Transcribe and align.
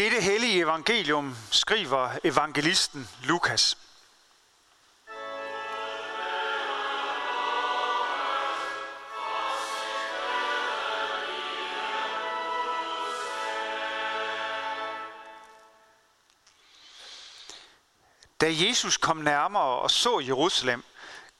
Dette 0.00 0.20
hellige 0.20 0.62
evangelium 0.62 1.36
skriver 1.50 2.18
evangelisten 2.24 3.08
Lukas. 3.22 3.78
Da 18.40 18.46
Jesus 18.50 18.96
kom 18.96 19.16
nærmere 19.16 19.62
og 19.62 19.90
så 19.90 20.20
Jerusalem, 20.20 20.84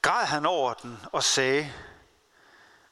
græd 0.01 0.25
han 0.25 0.45
over 0.45 0.73
den 0.73 0.99
og 1.11 1.23
sagde, 1.23 1.73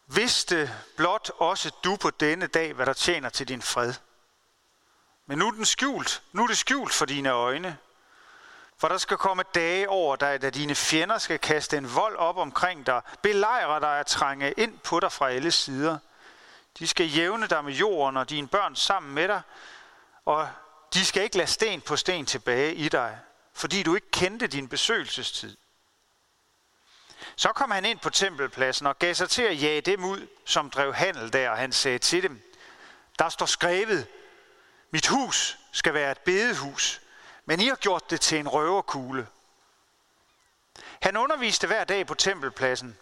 Vidste 0.07 0.71
blot 0.97 1.31
også 1.38 1.71
du 1.83 1.95
på 1.95 2.09
denne 2.09 2.47
dag, 2.47 2.73
hvad 2.73 2.86
der 2.86 2.93
tjener 2.93 3.29
til 3.29 3.47
din 3.47 3.61
fred. 3.61 3.93
Men 5.30 5.38
nu 5.38 5.48
er, 5.48 5.52
den 5.52 5.66
skjult. 5.66 6.21
nu 6.32 6.43
er 6.43 6.47
det 6.47 6.57
skjult 6.57 6.93
for 6.93 7.06
dine 7.06 7.29
øjne. 7.29 7.78
For 8.78 8.88
der 8.88 8.97
skal 8.97 9.18
komme 9.18 9.43
dage 9.55 9.89
over 9.89 10.15
dig, 10.15 10.42
da 10.42 10.50
dine 10.50 10.75
fjender 10.75 11.18
skal 11.18 11.39
kaste 11.39 11.78
en 11.78 11.96
vold 11.96 12.15
op 12.15 12.38
omkring 12.38 12.86
dig, 12.86 13.02
belejre 13.21 13.79
dig 13.79 14.00
at 14.00 14.05
trænge 14.05 14.52
ind 14.52 14.79
på 14.79 15.00
dig 15.00 15.11
fra 15.11 15.29
alle 15.29 15.52
sider. 15.52 15.97
De 16.79 16.88
skal 16.88 17.05
jævne 17.05 17.47
dig 17.47 17.65
med 17.65 17.74
jorden 17.74 18.18
og 18.18 18.29
dine 18.29 18.47
børn 18.47 18.75
sammen 18.75 19.14
med 19.14 19.28
dig, 19.28 19.42
og 20.25 20.50
de 20.93 21.05
skal 21.05 21.24
ikke 21.24 21.38
lade 21.38 21.47
sten 21.47 21.82
på 21.82 21.96
sten 21.96 22.25
tilbage 22.25 22.75
i 22.75 22.89
dig, 22.89 23.19
fordi 23.54 23.83
du 23.83 23.96
ikke 23.96 24.11
kendte 24.11 24.47
din 24.47 24.68
besøgelsestid. 24.68 25.57
Så 27.36 27.50
kom 27.50 27.71
han 27.71 27.86
ind 27.86 28.00
på 28.00 28.10
tempelpladsen 28.10 28.88
og 28.88 29.00
gav 29.00 29.14
sig 29.14 29.30
til 29.30 29.43
at 29.43 29.61
jage 29.61 29.82
dem 29.82 30.04
ud, 30.04 30.27
som 30.46 30.69
drev 30.69 30.93
handel 30.93 31.33
der, 31.33 31.50
og 31.50 31.57
han 31.57 31.71
sagde 31.71 32.00
til 32.00 32.23
dem, 32.23 32.41
der 33.19 33.30
står 33.30 33.45
skrevet, 33.45 34.08
mit 34.92 35.08
hus 35.08 35.58
skal 35.72 35.94
være 35.94 36.11
et 36.11 36.20
bedehus, 36.20 37.02
men 37.45 37.59
I 37.59 37.67
har 37.67 37.75
gjort 37.75 38.09
det 38.09 38.22
til 38.22 38.39
en 38.39 38.47
røverkugle. 38.47 39.27
Han 41.02 41.17
underviste 41.17 41.67
hver 41.67 41.83
dag 41.83 42.08
på 42.08 42.13
tempelpladsen. 42.13 42.97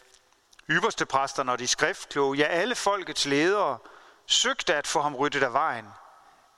Ypperste 0.70 1.06
præsterne 1.06 1.52
og 1.52 1.59
de 1.59 1.67
skriftkloge, 1.67 2.38
ja 2.38 2.44
alle 2.44 2.76
folkets 2.76 3.26
ledere, 3.26 3.78
søgte 4.26 4.76
at 4.76 4.88
få 4.88 5.02
ham 5.02 5.16
ryddet 5.16 5.44
af 5.44 5.53
vejen. 5.53 5.88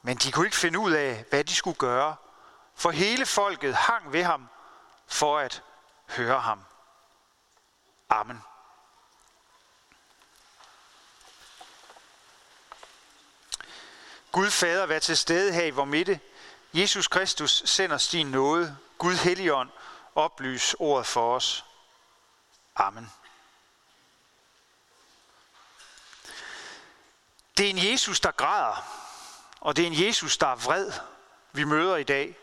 Men 0.01 0.17
de 0.17 0.31
kunne 0.31 0.47
ikke 0.47 0.57
finde 0.57 0.79
ud 0.79 0.91
af, 0.91 1.25
hvad 1.29 1.43
de 1.43 1.55
skulle 1.55 1.77
gøre, 1.77 2.15
for 2.75 2.91
hele 2.91 3.25
folket 3.25 3.75
hang 3.75 4.13
ved 4.13 4.23
ham 4.23 4.49
for 5.07 5.39
at 5.39 5.63
høre 6.09 6.39
ham. 6.39 6.65
Amen. 8.09 8.41
Gud 14.31 14.51
Fader, 14.51 14.85
vær 14.85 14.99
til 14.99 15.17
stede 15.17 15.53
her 15.53 15.65
i 15.65 15.69
vor 15.69 15.85
midte. 15.85 16.19
Jesus 16.73 17.07
Kristus 17.07 17.63
sender 17.65 17.97
sin 17.97 18.27
nåde. 18.27 18.77
Gud 18.97 19.15
Helligånd, 19.15 19.69
oplys 20.15 20.75
ordet 20.79 21.07
for 21.07 21.35
os. 21.35 21.65
Amen. 22.75 23.11
Det 27.57 27.65
er 27.65 27.69
en 27.69 27.91
Jesus, 27.91 28.19
der 28.19 28.31
græder, 28.31 28.83
og 29.59 29.75
det 29.75 29.83
er 29.83 29.87
en 29.87 30.05
Jesus, 30.05 30.37
der 30.37 30.47
er 30.47 30.55
vred, 30.55 30.91
vi 31.51 31.63
møder 31.63 31.95
i 31.95 32.03
dag. 32.03 32.37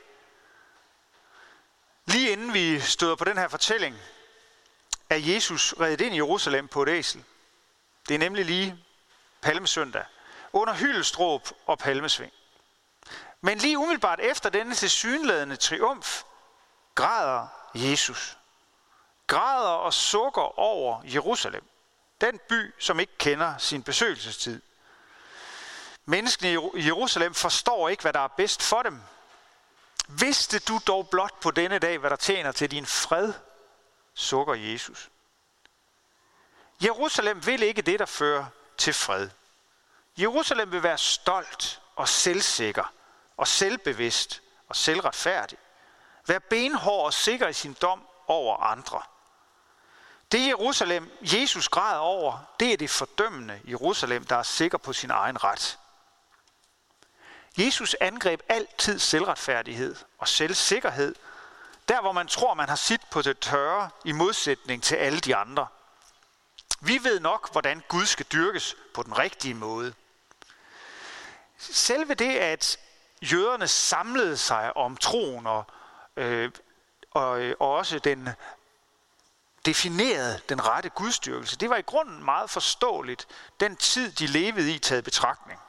Lige 2.05 2.31
inden 2.31 2.55
vi 2.55 2.81
støder 2.81 3.17
på 3.17 3.25
den 3.25 3.39
her 3.39 3.49
fortælling, 3.49 3.97
er 5.11 5.17
Jesus 5.17 5.75
reddet 5.81 6.01
ind 6.01 6.15
i 6.15 6.19
Jerusalem 6.19 6.69
på 6.69 6.83
et 6.83 6.89
æsel. 6.89 7.25
Det 8.09 8.15
er 8.15 8.19
nemlig 8.19 8.45
lige 8.45 8.85
palmesøndag 9.41 10.05
under 10.57 10.75
hyldestråb 10.75 11.49
og 11.67 11.79
palmesving. 11.79 12.33
Men 13.41 13.59
lige 13.59 13.79
umiddelbart 13.79 14.21
efter 14.21 14.51
denne 14.51 14.75
tilsyneladende 14.75 15.57
triumf, 15.57 16.23
græder 16.95 17.47
Jesus. 17.75 18.39
Græder 19.27 19.69
og 19.69 19.93
sukker 19.95 20.59
over 20.59 21.03
Jerusalem. 21.05 21.65
Den 22.21 22.41
by, 22.49 22.75
som 22.79 23.01
ikke 23.01 23.19
kender 23.19 23.59
sin 23.59 23.83
besøgelsestid. 23.83 24.63
Menneskene 26.05 26.53
i 26.53 26.87
Jerusalem 26.87 27.35
forstår 27.35 27.89
ikke, 27.89 28.03
hvad 28.03 28.13
der 28.13 28.21
er 28.21 28.29
bedst 28.29 28.63
for 28.63 28.83
dem. 28.83 29.03
Vidste 30.09 30.59
du 30.59 30.81
dog 30.87 31.09
blot 31.09 31.41
på 31.41 31.51
denne 31.51 31.79
dag, 31.79 31.99
hvad 31.99 32.11
der 32.11 32.17
tjener 32.17 32.53
til 32.53 32.71
din 32.71 32.87
fred, 32.87 33.33
sukker 34.15 34.55
Jesus. 34.55 35.11
Jerusalem 36.85 37.47
vil 37.47 37.63
ikke 37.63 37.83
det, 37.83 37.99
der 37.99 38.07
fører 38.07 38.47
til 38.79 38.95
fred. 38.95 39.31
Jerusalem 40.19 40.73
vil 40.73 40.83
være 40.83 40.99
stolt 40.99 41.81
og 41.97 42.09
selvsikker 42.09 42.93
og 43.37 43.49
selvbevidst 43.49 44.43
og 44.69 44.77
selvretfærdig. 44.77 45.59
Vær 46.27 46.39
benhård 46.39 47.05
og 47.05 47.15
sikker 47.15 47.49
i 47.49 47.53
sin 47.53 47.77
dom 47.83 48.07
over 48.27 48.57
andre. 48.57 49.03
Det 50.33 50.47
Jerusalem, 50.47 51.11
Jesus 51.21 51.69
græd 51.69 51.99
over, 51.99 52.39
det 52.61 52.73
er 52.73 52.77
det 52.77 52.91
fordømmende 52.91 53.61
Jerusalem, 53.65 54.25
der 54.25 54.37
er 54.37 54.43
sikker 54.43 54.79
på 54.79 54.93
sin 54.93 55.11
egen 55.11 55.45
ret. 55.45 55.79
Jesus 57.59 57.97
angreb 58.01 58.41
altid 58.49 58.99
selvretfærdighed 58.99 59.97
og 60.19 60.29
selvsikkerhed, 60.29 61.15
der 61.89 62.01
hvor 62.01 62.13
man 62.13 62.27
tror, 62.27 62.55
man 62.55 62.69
har 62.69 62.77
sit 62.77 63.01
på 63.11 63.23
det 63.23 63.39
tørre 63.39 63.91
i 64.05 64.13
modsætning 64.13 64.83
til 64.83 64.97
alle 64.97 65.21
de 65.21 65.37
andre. 65.37 65.67
Vi 66.81 67.05
ved 67.05 67.21
nok, 67.21 67.53
hvordan 67.53 67.83
Gud 67.89 68.07
skal 68.07 68.27
dyrkes 68.33 68.77
på 68.95 69.03
den 69.03 69.19
rigtige 69.19 69.55
måde– 69.55 69.95
selve 71.59 72.15
det, 72.15 72.37
at 72.37 72.79
jøderne 73.23 73.69
samlede 73.69 74.37
sig 74.37 74.77
om 74.77 74.97
troen 74.97 75.47
og, 75.47 75.65
øh, 76.17 76.51
og, 77.11 77.41
øh, 77.41 77.55
og 77.61 77.73
også 77.73 77.99
den 77.99 78.29
definerede 79.67 80.41
den 80.49 80.67
rette 80.67 80.89
gudstyrkelse, 80.89 81.57
det 81.57 81.71
var 81.71 81.77
i 81.77 81.83
grunden 81.83 82.25
meget 82.25 82.51
forståeligt, 82.51 83.27
den 83.61 83.77
tid, 83.77 84.13
de 84.13 84.27
levede 84.27 84.75
i, 84.75 84.79
taget 84.79 85.05
betragtning. 85.05 85.61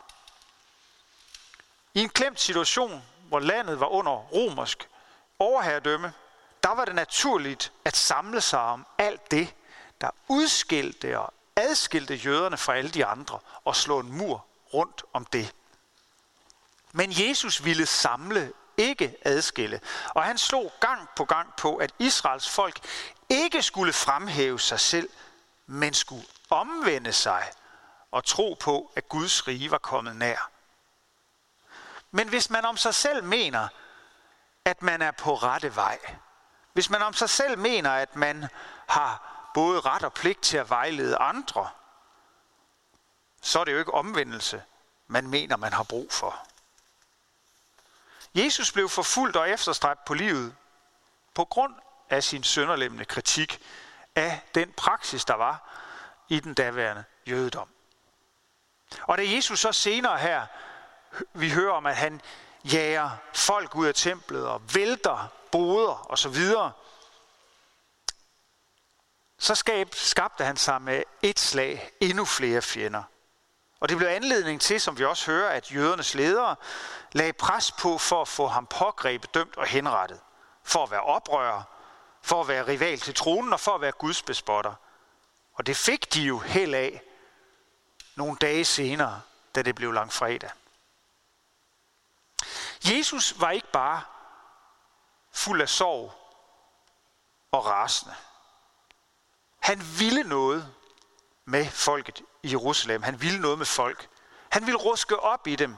I 1.93 2.01
en 2.01 2.09
klemt 2.09 2.39
situation, 2.39 3.03
hvor 3.27 3.39
landet 3.39 3.79
var 3.79 3.87
under 3.87 4.11
romersk 4.11 4.89
overherredømme, 5.39 6.13
der 6.63 6.75
var 6.75 6.85
det 6.85 6.95
naturligt 6.95 7.71
at 7.85 7.97
samle 7.97 8.41
sig 8.41 8.59
om 8.59 8.85
alt 8.97 9.31
det, 9.31 9.55
der 10.01 10.09
udskilte 10.27 11.19
og 11.19 11.33
adskilte 11.55 12.15
jøderne 12.15 12.57
fra 12.57 12.75
alle 12.75 12.91
de 12.91 13.05
andre, 13.05 13.39
og 13.65 13.75
slå 13.75 13.99
en 13.99 14.11
mur 14.11 14.45
rundt 14.73 15.03
om 15.13 15.25
det. 15.25 15.53
Men 16.91 17.11
Jesus 17.11 17.65
ville 17.65 17.85
samle, 17.85 18.53
ikke 18.77 19.17
adskille. 19.21 19.81
Og 20.09 20.23
han 20.23 20.37
slog 20.37 20.73
gang 20.79 21.09
på 21.15 21.25
gang 21.25 21.53
på, 21.57 21.75
at 21.75 21.93
Israels 21.99 22.49
folk 22.49 22.79
ikke 23.29 23.61
skulle 23.61 23.93
fremhæve 23.93 24.59
sig 24.59 24.79
selv, 24.79 25.09
men 25.65 25.93
skulle 25.93 26.25
omvende 26.49 27.13
sig 27.13 27.51
og 28.11 28.25
tro 28.25 28.57
på, 28.59 28.91
at 28.95 29.09
Guds 29.09 29.47
rige 29.47 29.71
var 29.71 29.77
kommet 29.77 30.15
nær. 30.15 30.49
Men 32.11 32.29
hvis 32.29 32.49
man 32.49 32.65
om 32.65 32.77
sig 32.77 32.93
selv 32.95 33.23
mener, 33.23 33.67
at 34.65 34.81
man 34.81 35.01
er 35.01 35.11
på 35.11 35.35
rette 35.35 35.75
vej, 35.75 35.99
hvis 36.73 36.89
man 36.89 37.01
om 37.01 37.13
sig 37.13 37.29
selv 37.29 37.57
mener, 37.57 37.91
at 37.91 38.15
man 38.15 38.47
har 38.87 39.33
både 39.53 39.79
ret 39.79 40.03
og 40.03 40.13
pligt 40.13 40.41
til 40.41 40.57
at 40.57 40.69
vejlede 40.69 41.17
andre, 41.17 41.69
så 43.41 43.59
er 43.59 43.63
det 43.63 43.73
jo 43.73 43.79
ikke 43.79 43.93
omvendelse, 43.93 44.63
man 45.07 45.27
mener, 45.27 45.57
man 45.57 45.73
har 45.73 45.83
brug 45.83 46.11
for. 46.11 46.46
Jesus 48.37 48.71
blev 48.71 48.89
forfulgt 48.89 49.35
og 49.35 49.49
efterstræbt 49.49 50.05
på 50.05 50.13
livet 50.13 50.55
på 51.33 51.45
grund 51.45 51.73
af 52.09 52.23
sin 52.23 52.43
sønderlemmende 52.43 53.05
kritik 53.05 53.61
af 54.15 54.41
den 54.55 54.71
praksis, 54.71 55.25
der 55.25 55.33
var 55.33 55.69
i 56.29 56.39
den 56.39 56.53
daværende 56.53 57.03
jødedom. 57.27 57.69
Og 59.01 59.17
da 59.17 59.23
Jesus 59.31 59.59
så 59.59 59.71
senere 59.71 60.17
her, 60.17 60.45
vi 61.33 61.49
hører 61.49 61.73
om, 61.73 61.85
at 61.85 61.95
han 61.95 62.21
jager 62.63 63.09
folk 63.33 63.75
ud 63.75 63.87
af 63.87 63.95
templet 63.95 64.47
og 64.47 64.75
vælter 64.75 65.31
boder 65.51 65.93
og 65.93 66.17
så 66.17 66.29
videre, 66.29 66.71
så 69.37 69.55
skabte 69.93 70.45
han 70.45 70.57
sig 70.57 70.81
med 70.81 71.03
et 71.21 71.39
slag 71.39 71.91
endnu 71.99 72.25
flere 72.25 72.61
fjender. 72.61 73.03
Og 73.79 73.89
det 73.89 73.97
blev 73.97 74.07
anledning 74.07 74.61
til, 74.61 74.81
som 74.81 74.97
vi 74.97 75.05
også 75.05 75.31
hører, 75.31 75.49
at 75.49 75.73
jødernes 75.73 76.13
ledere 76.13 76.55
lagde 77.11 77.33
pres 77.33 77.71
på 77.71 77.97
for 77.97 78.21
at 78.21 78.27
få 78.27 78.47
ham 78.47 78.65
pågrebet, 78.65 79.33
dømt 79.33 79.57
og 79.57 79.67
henrettet. 79.67 80.19
For 80.63 80.83
at 80.83 80.91
være 80.91 81.01
oprører, 81.01 81.63
for 82.21 82.41
at 82.41 82.47
være 82.47 82.67
rival 82.67 82.99
til 82.99 83.13
tronen 83.13 83.53
og 83.53 83.59
for 83.59 83.75
at 83.75 83.81
være 83.81 83.91
Guds 83.91 84.21
bespotter. 84.21 84.73
Og 85.53 85.67
det 85.67 85.77
fik 85.77 86.13
de 86.13 86.21
jo 86.21 86.39
held 86.39 86.73
af 86.73 87.01
nogle 88.15 88.37
dage 88.41 88.65
senere, 88.65 89.21
da 89.55 89.61
det 89.61 89.75
blev 89.75 89.91
langfredag. 89.91 90.49
Jesus 92.85 93.41
var 93.41 93.51
ikke 93.51 93.71
bare 93.71 94.01
fuld 95.31 95.61
af 95.61 95.69
sorg 95.69 96.13
og 97.51 97.65
rasende. 97.65 98.15
Han 99.59 99.81
ville 99.99 100.23
noget 100.23 100.73
med 101.47 101.69
folket 101.69 102.21
i 102.43 102.51
Jerusalem. 102.51 103.03
Han 103.03 103.21
ville 103.21 103.41
noget 103.41 103.57
med 103.57 103.65
folk. 103.65 104.09
Han 104.49 104.65
ville 104.65 104.77
ruske 104.77 105.19
op 105.19 105.47
i 105.47 105.55
dem. 105.55 105.75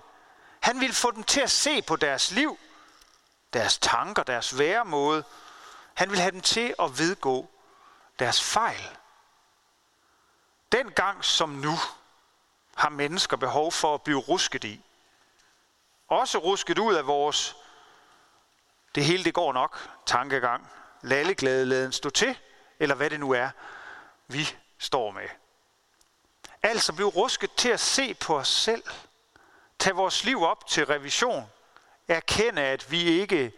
Han 0.59 0.79
ville 0.79 0.95
få 0.95 1.11
dem 1.11 1.23
til 1.23 1.41
at 1.41 1.51
se 1.51 1.81
på 1.81 1.95
deres 1.95 2.31
liv, 2.31 2.59
deres 3.53 3.77
tanker, 3.77 4.23
deres 4.23 4.57
væremåde. 4.57 5.23
Han 5.93 6.09
ville 6.09 6.21
have 6.21 6.31
dem 6.31 6.41
til 6.41 6.75
at 6.79 6.99
vedgå 6.99 7.49
deres 8.19 8.43
fejl. 8.43 8.97
Den 10.71 10.91
gang 10.91 11.25
som 11.25 11.49
nu 11.49 11.73
har 12.75 12.89
mennesker 12.89 13.37
behov 13.37 13.71
for 13.71 13.95
at 13.95 14.01
blive 14.01 14.19
rusket 14.19 14.63
i. 14.63 14.85
Også 16.07 16.37
rusket 16.37 16.79
ud 16.79 16.93
af 16.93 17.07
vores 17.07 17.55
det 18.95 19.05
hele 19.05 19.23
det 19.23 19.33
går 19.33 19.53
nok 19.53 19.89
tankegang. 20.05 20.67
lalleglædeladen 21.01 21.91
stå 21.91 22.09
til, 22.09 22.37
eller 22.79 22.95
hvad 22.95 23.09
det 23.09 23.19
nu 23.19 23.31
er, 23.31 23.49
vi 24.27 24.49
står 24.77 25.11
med. 25.11 25.29
Altså 26.63 26.93
blive 26.93 27.09
rusket 27.09 27.51
til 27.55 27.69
at 27.69 27.79
se 27.79 28.13
på 28.13 28.37
os 28.37 28.47
selv. 28.47 28.83
tage 29.79 29.95
vores 29.95 30.23
liv 30.23 30.43
op 30.43 30.67
til 30.67 30.85
revision. 30.85 31.51
Erkende, 32.07 32.61
at 32.61 32.91
vi 32.91 33.03
ikke 33.03 33.53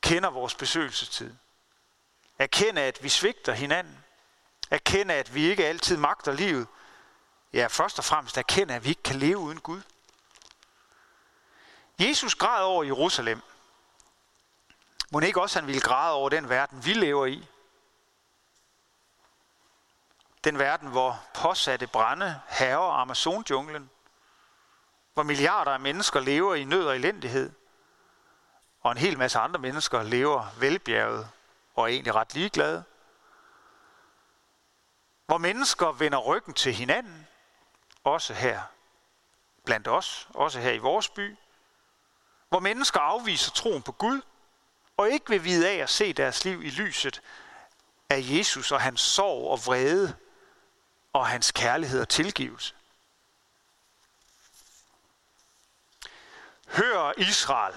kender 0.00 0.30
vores 0.30 0.54
besøgelsestid. 0.54 1.34
Erkende, 2.38 2.80
at 2.80 3.02
vi 3.02 3.08
svigter 3.08 3.52
hinanden. 3.52 4.04
Erkende, 4.70 5.14
at 5.14 5.34
vi 5.34 5.50
ikke 5.50 5.66
altid 5.66 5.96
magter 5.96 6.32
livet. 6.32 6.66
Ja, 7.52 7.66
først 7.66 7.98
og 7.98 8.04
fremmest 8.04 8.38
erkende, 8.38 8.74
at 8.74 8.84
vi 8.84 8.88
ikke 8.88 9.02
kan 9.02 9.16
leve 9.16 9.38
uden 9.38 9.60
Gud. 9.60 9.82
Jesus 11.98 12.34
græd 12.34 12.64
over 12.64 12.84
Jerusalem. 12.84 13.40
Må 15.10 15.20
ikke 15.20 15.40
også 15.40 15.60
han 15.60 15.66
ville 15.66 15.80
græde 15.80 16.14
over 16.14 16.28
den 16.28 16.48
verden, 16.48 16.84
vi 16.84 16.92
lever 16.92 17.26
i? 17.26 17.46
Den 20.48 20.58
verden, 20.58 20.88
hvor 20.88 21.24
påsatte 21.34 21.86
brænde 21.86 22.40
herrer 22.48 22.92
Amazonjunglen, 22.92 23.90
hvor 25.14 25.22
milliarder 25.22 25.70
af 25.70 25.80
mennesker 25.80 26.20
lever 26.20 26.54
i 26.54 26.64
nød 26.64 26.86
og 26.86 26.96
elendighed, 26.96 27.52
og 28.80 28.92
en 28.92 28.98
hel 28.98 29.18
masse 29.18 29.38
andre 29.38 29.60
mennesker 29.60 30.02
lever 30.02 30.46
velbjerget 30.60 31.28
og 31.74 31.84
er 31.84 31.86
egentlig 31.86 32.14
ret 32.14 32.34
ligeglade. 32.34 32.84
Hvor 35.26 35.38
mennesker 35.38 35.92
vender 35.92 36.18
ryggen 36.18 36.54
til 36.54 36.72
hinanden, 36.74 37.26
også 38.04 38.34
her 38.34 38.60
blandt 39.64 39.88
os, 39.88 40.28
også 40.34 40.60
her 40.60 40.72
i 40.72 40.78
vores 40.78 41.08
by. 41.08 41.36
Hvor 42.48 42.60
mennesker 42.60 43.00
afviser 43.00 43.52
troen 43.52 43.82
på 43.82 43.92
Gud, 43.92 44.20
og 44.96 45.10
ikke 45.10 45.28
vil 45.28 45.44
vide 45.44 45.68
af 45.68 45.76
at 45.76 45.90
se 45.90 46.12
deres 46.12 46.44
liv 46.44 46.62
i 46.62 46.70
lyset 46.70 47.22
af 48.10 48.20
Jesus 48.22 48.72
og 48.72 48.80
hans 48.80 49.00
sorg 49.00 49.50
og 49.50 49.58
vrede 49.66 50.16
og 51.12 51.26
hans 51.26 51.52
kærlighed 51.52 52.00
og 52.00 52.08
tilgivelse. 52.08 52.74
Hør 56.68 57.12
Israel. 57.16 57.74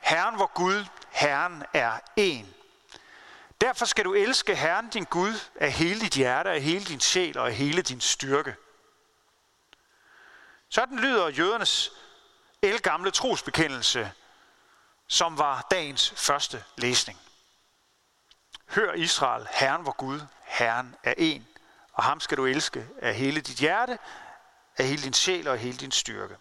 Herren 0.00 0.38
vor 0.38 0.50
Gud, 0.54 0.84
Herren 1.10 1.64
er 1.74 1.98
en. 2.16 2.54
Derfor 3.60 3.84
skal 3.84 4.04
du 4.04 4.14
elske 4.14 4.56
Herren 4.56 4.88
din 4.88 5.04
Gud 5.04 5.34
af 5.54 5.72
hele 5.72 6.00
dit 6.00 6.14
hjerte, 6.14 6.50
af 6.50 6.62
hele 6.62 6.84
din 6.84 7.00
sjæl 7.00 7.38
og 7.38 7.46
af 7.46 7.54
hele 7.54 7.82
din 7.82 8.00
styrke. 8.00 8.56
Sådan 10.68 10.98
lyder 10.98 11.28
jødernes 11.28 11.92
elgamle 12.62 13.10
trosbekendelse, 13.10 14.12
som 15.06 15.38
var 15.38 15.66
dagens 15.70 16.12
første 16.16 16.64
læsning. 16.76 17.18
Hør 18.66 18.92
Israel, 18.92 19.48
Herren 19.50 19.84
vor 19.84 19.92
Gud, 19.92 20.20
Herren 20.44 20.96
er 21.02 21.14
en, 21.18 21.46
og 21.92 22.04
ham 22.04 22.20
skal 22.20 22.36
du 22.36 22.46
elske 22.46 22.88
af 23.02 23.14
hele 23.14 23.40
dit 23.40 23.56
hjerte, 23.56 23.98
af 24.76 24.86
hele 24.86 25.02
din 25.02 25.12
sjæl 25.12 25.48
og 25.48 25.54
af 25.54 25.60
hele 25.60 25.76
din 25.76 25.92
styrke. 25.92 26.36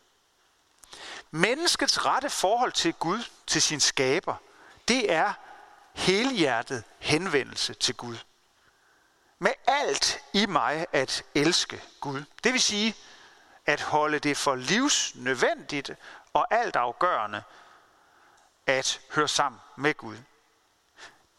Menneskets 1.31 2.05
rette 2.05 2.29
forhold 2.29 2.71
til 2.71 2.93
Gud, 2.93 3.23
til 3.47 3.61
sin 3.61 3.79
skaber, 3.79 4.35
det 4.87 5.11
er 5.11 5.33
helhjertet 5.95 6.83
henvendelse 6.99 7.73
til 7.73 7.95
Gud. 7.95 8.17
Med 9.39 9.51
alt 9.67 10.19
i 10.33 10.45
mig 10.45 10.85
at 10.91 11.23
elske 11.35 11.83
Gud. 11.99 12.23
Det 12.43 12.53
vil 12.53 12.61
sige, 12.61 12.95
at 13.65 13.81
holde 13.81 14.19
det 14.19 14.37
for 14.37 14.55
livsnødvendigt 14.55 15.91
og 16.33 16.53
alt 16.53 16.75
afgørende 16.75 17.43
at 18.65 19.01
høre 19.11 19.27
sammen 19.27 19.61
med 19.77 19.93
Gud. 19.93 20.17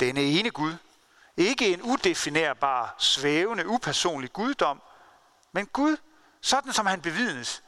Denne 0.01 0.21
ene 0.21 0.51
Gud, 0.51 0.75
ikke 1.37 1.73
en 1.73 1.83
udefinerbar, 1.83 2.95
svævende, 2.99 3.67
upersonlig 3.67 4.33
guddom, 4.33 4.83
men 5.53 5.67
Gud, 5.67 5.97
sådan 6.41 6.73
som 6.73 6.87
han 6.87 7.03
bevidnes 7.03 7.63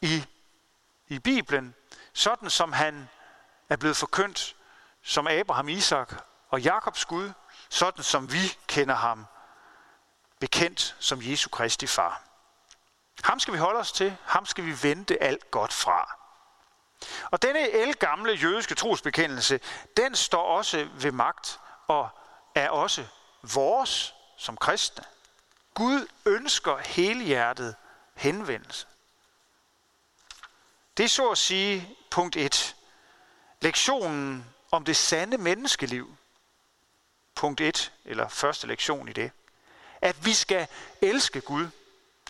i, 0.00 0.26
i 1.08 1.18
Bibelen, 1.18 1.74
sådan 2.12 2.50
som 2.50 2.72
han 2.72 3.08
er 3.68 3.76
blevet 3.76 3.96
forkyndt 3.96 4.56
som 5.02 5.26
Abraham, 5.26 5.68
Isak 5.68 6.14
og 6.50 6.60
Jakobs 6.60 7.04
Gud, 7.04 7.32
sådan 7.68 8.04
som 8.04 8.32
vi 8.32 8.58
kender 8.66 8.94
ham, 8.94 9.26
bekendt 10.40 10.96
som 10.98 11.18
Jesu 11.22 11.48
Kristi 11.48 11.86
far. 11.86 12.22
Ham 13.24 13.40
skal 13.40 13.54
vi 13.54 13.58
holde 13.58 13.80
os 13.80 13.92
til, 13.92 14.16
ham 14.24 14.46
skal 14.46 14.64
vi 14.64 14.82
vente 14.82 15.22
alt 15.22 15.50
godt 15.50 15.72
fra. 15.72 16.18
Og 17.30 17.42
denne 17.42 17.70
elgamle 17.70 18.32
jødiske 18.32 18.74
trosbekendelse, 18.74 19.60
den 19.96 20.14
står 20.14 20.42
også 20.42 20.88
ved 20.94 21.12
magt 21.12 21.60
og 21.88 22.08
er 22.54 22.70
også 22.70 23.06
vores 23.42 24.14
som 24.36 24.56
kristne. 24.56 25.04
Gud 25.74 26.06
ønsker 26.26 26.76
helhjertet 26.76 27.76
henvendelse. 28.14 28.86
Det 30.96 31.04
er 31.04 31.08
så 31.08 31.30
at 31.30 31.38
sige 31.38 31.96
punkt 32.10 32.36
1. 32.36 32.76
Lektionen 33.60 34.54
om 34.70 34.84
det 34.84 34.96
sande 34.96 35.38
menneskeliv. 35.38 36.16
Punkt 37.34 37.60
1, 37.60 37.92
eller 38.04 38.28
første 38.28 38.66
lektion 38.66 39.08
i 39.08 39.12
det. 39.12 39.32
At 40.00 40.24
vi 40.24 40.34
skal 40.34 40.68
elske 41.00 41.40
Gud. 41.40 41.68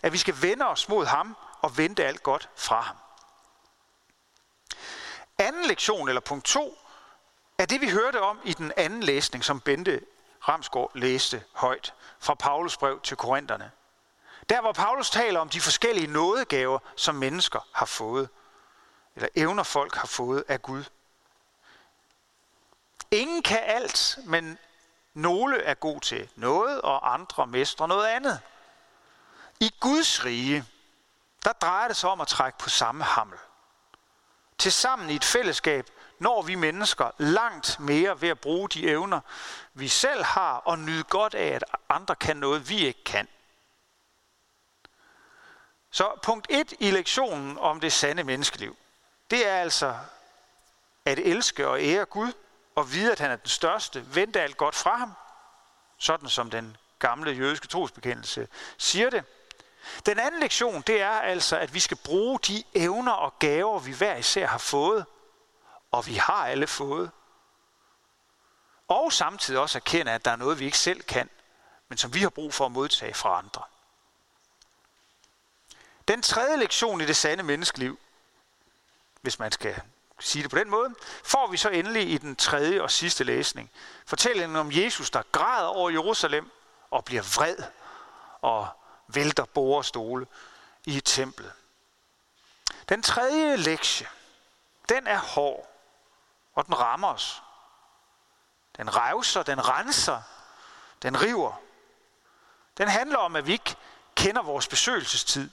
At 0.03 0.13
vi 0.13 0.17
skal 0.17 0.41
vende 0.41 0.67
os 0.67 0.89
mod 0.89 1.05
ham 1.05 1.37
og 1.61 1.77
vente 1.77 2.05
alt 2.05 2.23
godt 2.23 2.49
fra 2.55 2.81
ham. 2.81 2.95
Anden 5.37 5.65
lektion, 5.65 6.07
eller 6.07 6.21
punkt 6.21 6.45
2, 6.45 6.77
er 7.57 7.65
det, 7.65 7.81
vi 7.81 7.89
hørte 7.89 8.21
om 8.21 8.39
i 8.43 8.53
den 8.53 8.71
anden 8.77 9.03
læsning, 9.03 9.43
som 9.43 9.61
Bente 9.61 10.01
Ramsgaard 10.47 10.91
læste 10.95 11.43
højt 11.53 11.93
fra 12.19 12.33
Paulus 12.33 12.77
brev 12.77 13.01
til 13.01 13.17
Korintherne. 13.17 13.71
Der 14.49 14.61
hvor 14.61 14.71
Paulus 14.71 15.09
taler 15.09 15.39
om 15.39 15.49
de 15.49 15.61
forskellige 15.61 16.07
nådegaver, 16.07 16.79
som 16.95 17.15
mennesker 17.15 17.67
har 17.73 17.85
fået, 17.85 18.29
eller 19.15 19.29
evner 19.35 19.63
folk 19.63 19.95
har 19.95 20.07
fået 20.07 20.43
af 20.47 20.61
Gud. 20.61 20.83
Ingen 23.11 23.43
kan 23.43 23.59
alt, 23.63 24.17
men 24.25 24.57
nogle 25.13 25.63
er 25.63 25.73
god 25.73 26.01
til 26.01 26.29
noget, 26.35 26.81
og 26.81 27.13
andre 27.13 27.47
mestrer 27.47 27.87
noget 27.87 28.07
andet. 28.07 28.39
I 29.59 29.71
Guds 29.79 30.25
rige, 30.25 30.65
der 31.43 31.53
drejer 31.53 31.87
det 31.87 31.97
sig 31.97 32.09
om 32.09 32.21
at 32.21 32.27
trække 32.27 32.57
på 32.57 32.69
samme 32.69 33.03
hammel. 33.03 33.39
Tilsammen 34.57 35.09
i 35.09 35.15
et 35.15 35.25
fællesskab 35.25 35.89
når 36.19 36.41
vi 36.41 36.55
mennesker 36.55 37.11
langt 37.17 37.79
mere 37.79 38.21
ved 38.21 38.29
at 38.29 38.39
bruge 38.39 38.69
de 38.69 38.89
evner, 38.89 39.19
vi 39.73 39.87
selv 39.87 40.23
har, 40.23 40.57
og 40.57 40.79
nyde 40.79 41.03
godt 41.03 41.35
af, 41.35 41.47
at 41.47 41.63
andre 41.89 42.15
kan 42.15 42.37
noget, 42.37 42.69
vi 42.69 42.77
ikke 42.77 43.03
kan. 43.03 43.27
Så 45.91 46.11
punkt 46.23 46.47
1 46.49 46.73
i 46.79 46.91
lektionen 46.91 47.57
om 47.57 47.79
det 47.79 47.93
sande 47.93 48.23
menneskeliv, 48.23 48.77
det 49.31 49.47
er 49.47 49.55
altså 49.55 49.95
at 51.05 51.19
elske 51.19 51.67
og 51.67 51.81
ære 51.83 52.05
Gud, 52.05 52.33
og 52.75 52.93
vide, 52.93 53.11
at 53.11 53.19
han 53.19 53.31
er 53.31 53.35
den 53.35 53.49
største, 53.49 54.15
vente 54.15 54.41
alt 54.41 54.57
godt 54.57 54.75
fra 54.75 54.97
ham, 54.97 55.13
sådan 55.97 56.29
som 56.29 56.49
den 56.49 56.77
gamle 56.99 57.31
jødiske 57.31 57.67
trosbekendelse 57.67 58.47
siger 58.77 59.09
det. 59.09 59.23
Den 60.05 60.19
anden 60.19 60.41
lektion, 60.41 60.81
det 60.81 61.01
er 61.01 61.09
altså, 61.09 61.57
at 61.57 61.73
vi 61.73 61.79
skal 61.79 61.97
bruge 61.97 62.39
de 62.39 62.63
evner 62.73 63.11
og 63.11 63.39
gaver, 63.39 63.79
vi 63.79 63.93
hver 63.93 64.15
især 64.15 64.47
har 64.47 64.57
fået, 64.57 65.05
og 65.91 66.07
vi 66.07 66.13
har 66.13 66.47
alle 66.47 66.67
fået. 66.67 67.11
Og 68.87 69.13
samtidig 69.13 69.59
også 69.59 69.77
erkende, 69.77 70.11
at 70.11 70.25
der 70.25 70.31
er 70.31 70.35
noget, 70.35 70.59
vi 70.59 70.65
ikke 70.65 70.79
selv 70.79 71.01
kan, 71.01 71.29
men 71.87 71.97
som 71.97 72.13
vi 72.13 72.19
har 72.19 72.29
brug 72.29 72.53
for 72.53 72.65
at 72.65 72.71
modtage 72.71 73.13
fra 73.13 73.37
andre. 73.37 73.63
Den 76.07 76.21
tredje 76.21 76.57
lektion 76.57 77.01
i 77.01 77.05
det 77.05 77.15
sande 77.15 77.43
menneskeliv, 77.43 77.99
hvis 79.21 79.39
man 79.39 79.51
skal 79.51 79.81
sige 80.19 80.43
det 80.43 80.51
på 80.51 80.57
den 80.57 80.69
måde, 80.69 80.95
får 81.23 81.47
vi 81.47 81.57
så 81.57 81.69
endelig 81.69 82.11
i 82.11 82.17
den 82.17 82.35
tredje 82.35 82.81
og 82.81 82.91
sidste 82.91 83.23
læsning. 83.23 83.71
Fortællingen 84.05 84.55
om 84.55 84.71
Jesus, 84.71 85.09
der 85.09 85.21
græder 85.31 85.67
over 85.67 85.89
Jerusalem 85.89 86.51
og 86.91 87.05
bliver 87.05 87.21
vred 87.21 87.57
og 88.41 88.67
vælter 89.07 89.45
bord 89.45 89.77
og 89.77 89.85
stole 89.85 90.27
i 90.85 90.97
et 90.97 91.05
tempel. 91.05 91.51
Den 92.89 93.03
tredje 93.03 93.55
lektie, 93.55 94.07
den 94.89 95.07
er 95.07 95.17
hård, 95.17 95.76
og 96.57 96.65
den 96.65 96.79
rammer 96.79 97.07
os. 97.07 97.43
Den 98.77 98.95
revser, 98.95 99.43
den 99.43 99.67
renser, 99.69 100.21
den 101.01 101.21
river. 101.21 101.61
Den 102.77 102.87
handler 102.87 103.17
om, 103.17 103.35
at 103.35 103.47
vi 103.47 103.51
ikke 103.51 103.75
kender 104.15 104.41
vores 104.41 104.67
besøgelsestid. 104.67 105.49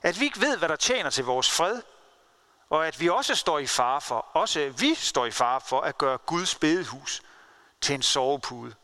At 0.00 0.20
vi 0.20 0.24
ikke 0.24 0.40
ved, 0.40 0.58
hvad 0.58 0.68
der 0.68 0.76
tjener 0.76 1.10
til 1.10 1.24
vores 1.24 1.50
fred, 1.50 1.82
og 2.70 2.86
at 2.86 3.00
vi 3.00 3.08
også 3.08 3.34
står 3.34 3.58
i 3.58 3.66
fare 3.66 4.00
for, 4.00 4.26
også 4.32 4.74
vi 4.78 4.94
står 4.94 5.26
i 5.26 5.30
fare 5.30 5.60
for 5.60 5.80
at 5.80 5.98
gøre 5.98 6.18
Guds 6.18 6.54
bedehus 6.54 7.22
til 7.80 7.94
en 7.94 8.02
sovepude. 8.02 8.74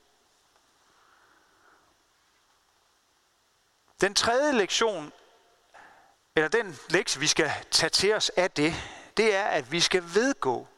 Den 4.01 4.15
tredje 4.15 4.53
lektion, 4.53 5.13
eller 6.37 6.49
den 6.49 6.79
lektie, 6.89 7.21
vi 7.21 7.27
skal 7.27 7.53
tage 7.71 7.91
til 7.91 8.15
os 8.15 8.31
af 8.31 8.51
det, 8.51 8.75
det 9.17 9.35
er, 9.35 9.45
at 9.45 9.73
vi 9.73 9.81
skal 9.81 10.15
vedgå, 10.15 10.69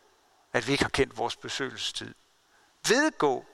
at 0.53 0.67
vi 0.67 0.73
ikke 0.73 0.85
har 0.85 0.89
kendt 0.89 1.19
vores 1.19 1.37
besøgelsestid. 1.37 2.15
Vedgå, 2.89 3.45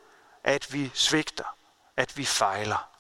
at 0.45 0.73
vi 0.73 0.91
svigter, 0.95 1.57
at 1.97 2.17
vi 2.17 2.25
fejler. 2.25 2.91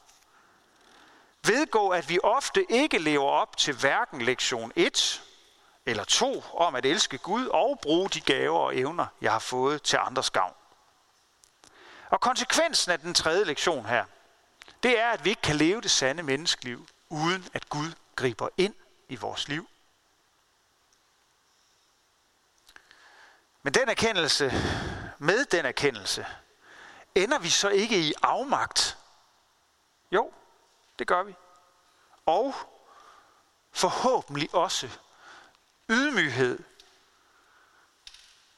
Vedgå, 1.45 1.89
at 1.89 2.09
vi 2.09 2.19
ofte 2.23 2.73
ikke 2.73 2.99
lever 2.99 3.31
op 3.31 3.57
til 3.57 3.75
hverken 3.75 4.23
lektion 4.23 4.73
1 4.77 5.23
eller 5.87 6.05
2 6.05 6.45
om 6.55 6.75
at 6.75 6.87
elske 6.87 7.19
Gud 7.19 7.47
og 7.47 7.79
bruge 7.83 8.09
de 8.09 8.21
gaver 8.21 8.59
og 8.59 8.77
evner, 8.77 9.07
jeg 9.21 9.33
har 9.33 9.39
fået 9.39 9.83
til 9.83 9.97
andres 9.97 10.31
gavn. 10.31 10.55
Og 12.11 12.21
konsekvensen 12.21 12.93
af 12.93 13.01
den 13.01 13.15
tredje 13.15 13.45
lektion 13.45 13.87
her, 13.87 14.05
det 14.83 14.99
er, 15.01 15.11
at 15.11 15.25
vi 15.25 15.31
ikke 15.31 15.43
kan 15.43 15.57
leve 15.57 15.81
det 15.81 15.91
sande 15.91 16.23
menneskeliv, 16.23 16.87
uden 17.09 17.49
at 17.55 17.69
Gud 17.69 17.93
griber 18.17 18.49
ind 18.57 18.75
i 19.09 19.17
vores 19.17 19.49
liv. 19.49 19.69
Men 23.67 23.75
den 23.75 23.89
erkendelse, 23.89 24.53
med 25.19 25.45
den 25.45 25.67
erkendelse, 25.67 26.27
ender 27.15 27.39
vi 27.39 27.49
så 27.49 27.69
ikke 27.69 27.99
i 27.99 28.13
afmagt? 28.23 28.99
Jo, 30.13 30.33
det 30.99 31.07
gør 31.07 31.23
vi. 31.23 31.35
Og 32.27 32.55
forhåbentlig 33.73 34.55
også 34.55 34.89
ydmyghed. 35.91 36.59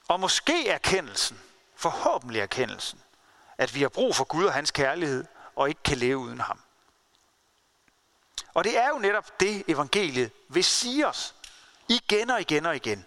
Og 0.08 0.20
måske 0.20 0.68
erkendelsen, 0.68 1.40
forhåbentlig 1.76 2.40
erkendelsen, 2.40 3.02
at 3.58 3.74
vi 3.74 3.82
har 3.82 3.88
brug 3.88 4.16
for 4.16 4.24
Gud 4.24 4.44
og 4.44 4.52
hans 4.52 4.70
kærlighed, 4.70 5.24
og 5.56 5.68
ikke 5.68 5.82
kan 5.82 5.98
leve 5.98 6.18
uden 6.18 6.40
ham. 6.40 6.60
Og 8.54 8.64
det 8.64 8.78
er 8.78 8.88
jo 8.88 8.98
netop 8.98 9.40
det, 9.40 9.64
evangeliet 9.68 10.30
vil 10.48 10.64
sige 10.64 11.06
os 11.06 11.34
igen 11.88 12.30
og 12.30 12.40
igen 12.40 12.66
og 12.66 12.76
igen. 12.76 13.06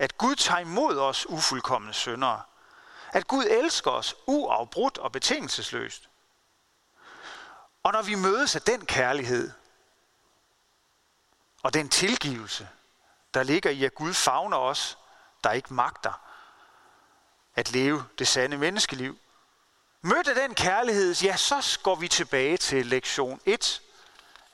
At 0.00 0.18
Gud 0.18 0.36
tager 0.36 0.60
imod 0.60 0.98
os 0.98 1.26
ufuldkommende 1.28 1.94
syndere. 1.94 2.42
At 3.12 3.26
Gud 3.26 3.44
elsker 3.44 3.90
os 3.90 4.14
uafbrudt 4.26 4.98
og 4.98 5.12
betingelsesløst. 5.12 6.08
Og 7.82 7.92
når 7.92 8.02
vi 8.02 8.14
mødes 8.14 8.56
af 8.56 8.62
den 8.62 8.86
kærlighed 8.86 9.52
og 11.62 11.74
den 11.74 11.88
tilgivelse, 11.88 12.68
der 13.34 13.42
ligger 13.42 13.70
i, 13.70 13.84
at 13.84 13.94
Gud 13.94 14.14
favner 14.14 14.56
os, 14.56 14.98
der 15.44 15.52
ikke 15.52 15.74
magter 15.74 16.12
at 17.54 17.72
leve 17.72 18.04
det 18.18 18.28
sande 18.28 18.58
menneskeliv. 18.58 19.18
Mødt 20.02 20.28
af 20.28 20.34
den 20.34 20.54
kærlighed, 20.54 21.14
ja, 21.14 21.36
så 21.36 21.78
går 21.82 21.94
vi 21.94 22.08
tilbage 22.08 22.56
til 22.56 22.86
lektion 22.86 23.40
1, 23.44 23.82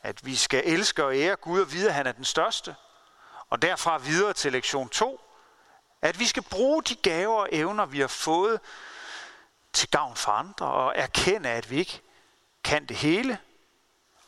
at 0.03 0.27
vi 0.27 0.37
skal 0.37 0.63
elske 0.65 1.05
og 1.05 1.17
ære 1.17 1.37
Gud 1.37 1.61
og 1.61 1.73
vide, 1.73 1.89
at 1.89 1.95
han 1.95 2.07
er 2.07 2.13
den 2.13 2.25
største. 2.25 2.77
Og 3.51 3.63
derfra 3.63 3.99
videre 3.99 4.33
til 4.33 4.53
lektion 4.53 4.89
2, 4.89 5.21
at 6.07 6.19
vi 6.19 6.27
skal 6.27 6.43
bruge 6.43 6.83
de 6.83 6.95
gaver 6.95 7.41
og 7.41 7.49
evner, 7.53 7.87
vi 7.87 8.01
har 8.01 8.07
fået 8.07 8.61
til 9.73 9.91
gavn 9.91 10.17
for 10.17 10.33
andre, 10.33 10.67
og 10.67 10.93
erkende, 10.97 11.49
at 11.49 11.71
vi 11.71 11.79
ikke 11.79 12.01
kan 12.65 12.87
det 12.87 12.97
hele. 12.97 13.39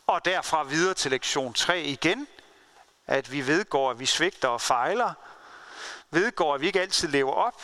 Og 0.06 0.24
derfra 0.24 0.62
videre 0.62 0.94
til 0.94 1.10
lektion 1.10 1.54
3 1.54 1.82
igen, 1.82 2.28
at 3.06 3.32
vi 3.32 3.46
vedgår, 3.46 3.90
at 3.90 3.98
vi 3.98 4.06
svigter 4.06 4.48
og 4.48 4.60
fejler, 4.60 5.14
vedgår, 6.10 6.54
at 6.54 6.60
vi 6.60 6.66
ikke 6.66 6.80
altid 6.80 7.08
lever 7.08 7.32
op 7.32 7.62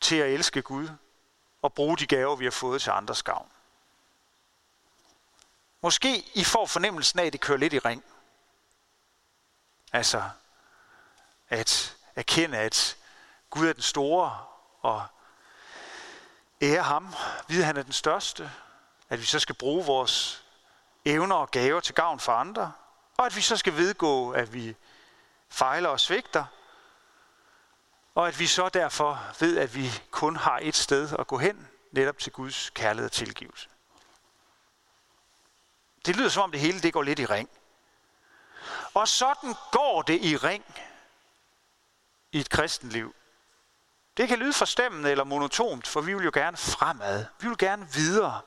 til 0.00 0.16
at 0.16 0.30
elske 0.30 0.62
Gud 0.62 0.88
og 1.62 1.74
bruge 1.74 1.96
de 1.96 2.06
gaver, 2.06 2.36
vi 2.36 2.44
har 2.44 2.50
fået 2.50 2.82
til 2.82 2.90
andres 2.90 3.22
gavn. 3.22 3.50
Måske 5.80 6.24
I 6.34 6.44
får 6.44 6.66
fornemmelsen 6.66 7.18
af, 7.18 7.24
at 7.24 7.32
det 7.32 7.40
kører 7.40 7.58
lidt 7.58 7.72
i 7.72 7.78
ring. 7.78 8.04
Altså, 9.92 10.22
at 11.48 11.96
erkende, 12.16 12.58
at 12.58 12.96
Gud 13.50 13.68
er 13.68 13.72
den 13.72 13.82
store, 13.82 14.44
og 14.82 15.06
ære 16.62 16.82
ham, 16.82 17.14
vide, 17.48 17.60
at 17.60 17.66
han 17.66 17.76
er 17.76 17.82
den 17.82 17.92
største, 17.92 18.50
at 19.08 19.20
vi 19.20 19.24
så 19.24 19.38
skal 19.38 19.54
bruge 19.54 19.84
vores 19.84 20.44
evner 21.04 21.36
og 21.36 21.50
gaver 21.50 21.80
til 21.80 21.94
gavn 21.94 22.20
for 22.20 22.32
andre, 22.32 22.72
og 23.16 23.26
at 23.26 23.36
vi 23.36 23.40
så 23.40 23.56
skal 23.56 23.76
vedgå, 23.76 24.30
at 24.30 24.54
vi 24.54 24.76
fejler 25.48 25.88
og 25.88 26.00
svigter, 26.00 26.44
og 28.14 28.28
at 28.28 28.38
vi 28.38 28.46
så 28.46 28.68
derfor 28.68 29.20
ved, 29.40 29.58
at 29.58 29.74
vi 29.74 29.90
kun 30.10 30.36
har 30.36 30.58
et 30.62 30.76
sted 30.76 31.08
at 31.18 31.26
gå 31.26 31.38
hen, 31.38 31.68
netop 31.92 32.18
til 32.18 32.32
Guds 32.32 32.70
kærlighed 32.70 33.04
og 33.04 33.12
tilgivelse. 33.12 33.68
Det 36.06 36.16
lyder 36.16 36.28
som 36.28 36.42
om 36.42 36.52
det 36.52 36.60
hele 36.60 36.80
det 36.80 36.92
går 36.92 37.02
lidt 37.02 37.18
i 37.18 37.26
ring. 37.26 37.50
Og 38.94 39.08
sådan 39.08 39.54
går 39.72 40.02
det 40.02 40.24
i 40.24 40.36
ring 40.36 40.64
i 42.32 42.40
et 42.40 42.50
kristenliv. 42.50 43.14
Det 44.16 44.28
kan 44.28 44.38
lyde 44.38 44.52
forstemmende 44.52 45.10
eller 45.10 45.24
monotont, 45.24 45.86
for 45.86 46.00
vi 46.00 46.14
vil 46.14 46.24
jo 46.24 46.30
gerne 46.34 46.56
fremad. 46.56 47.26
Vi 47.40 47.48
vil 47.48 47.58
gerne 47.58 47.88
videre. 47.92 48.40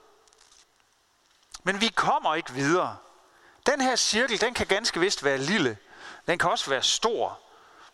Men 1.64 1.82
vi 1.82 1.88
kommer 1.88 2.36
ikke 2.36 2.52
videre. 2.54 2.98
Den 3.66 3.82
her 3.82 3.96
cirkel, 3.96 4.42
den 4.42 4.54
kan 4.54 4.68
ganske 4.68 5.00
vist 5.00 5.24
være 5.24 5.38
lille. 5.38 5.78
Den 6.28 6.40
kan 6.40 6.50
også 6.50 6.70
være 6.70 6.84
stor, 6.84 7.40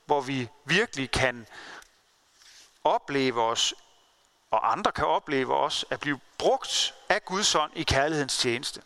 hvor 0.06 0.22
vi 0.22 0.50
virkelig 0.66 1.12
kan 1.12 1.48
opleve 2.84 3.44
os, 3.44 3.74
og 4.52 4.72
andre 4.72 4.92
kan 4.92 5.06
opleve 5.06 5.56
os, 5.56 5.86
at 5.90 6.00
blive 6.00 6.20
brugt 6.38 6.94
af 7.10 7.26
Guds 7.26 7.56
ånd 7.56 7.72
i 7.76 7.84
kærlighedens 7.84 8.38
tjeneste. 8.38 8.82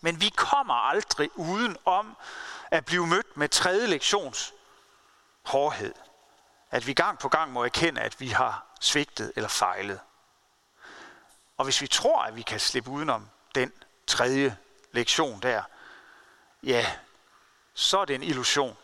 Men 0.00 0.20
vi 0.20 0.28
kommer 0.36 0.74
aldrig 0.74 1.30
uden 1.38 1.76
om 1.84 2.16
at 2.70 2.84
blive 2.84 3.06
mødt 3.06 3.36
med 3.36 3.48
tredje 3.48 3.86
lektions 3.86 4.54
hårdhed. 5.44 5.94
At 6.70 6.86
vi 6.86 6.92
gang 6.92 7.18
på 7.18 7.28
gang 7.28 7.52
må 7.52 7.64
erkende, 7.64 8.00
at 8.00 8.20
vi 8.20 8.28
har 8.28 8.66
svigtet 8.80 9.32
eller 9.36 9.48
fejlet. 9.48 10.00
Og 11.56 11.64
hvis 11.64 11.80
vi 11.80 11.86
tror, 11.86 12.22
at 12.22 12.36
vi 12.36 12.42
kan 12.42 12.60
slippe 12.60 12.90
udenom 12.90 13.30
den 13.54 13.72
tredje 14.06 14.56
lektion 14.92 15.40
der, 15.40 15.62
ja, 16.62 16.86
så 17.74 17.98
er 17.98 18.04
det 18.04 18.14
en 18.14 18.22
illusion. 18.22 18.76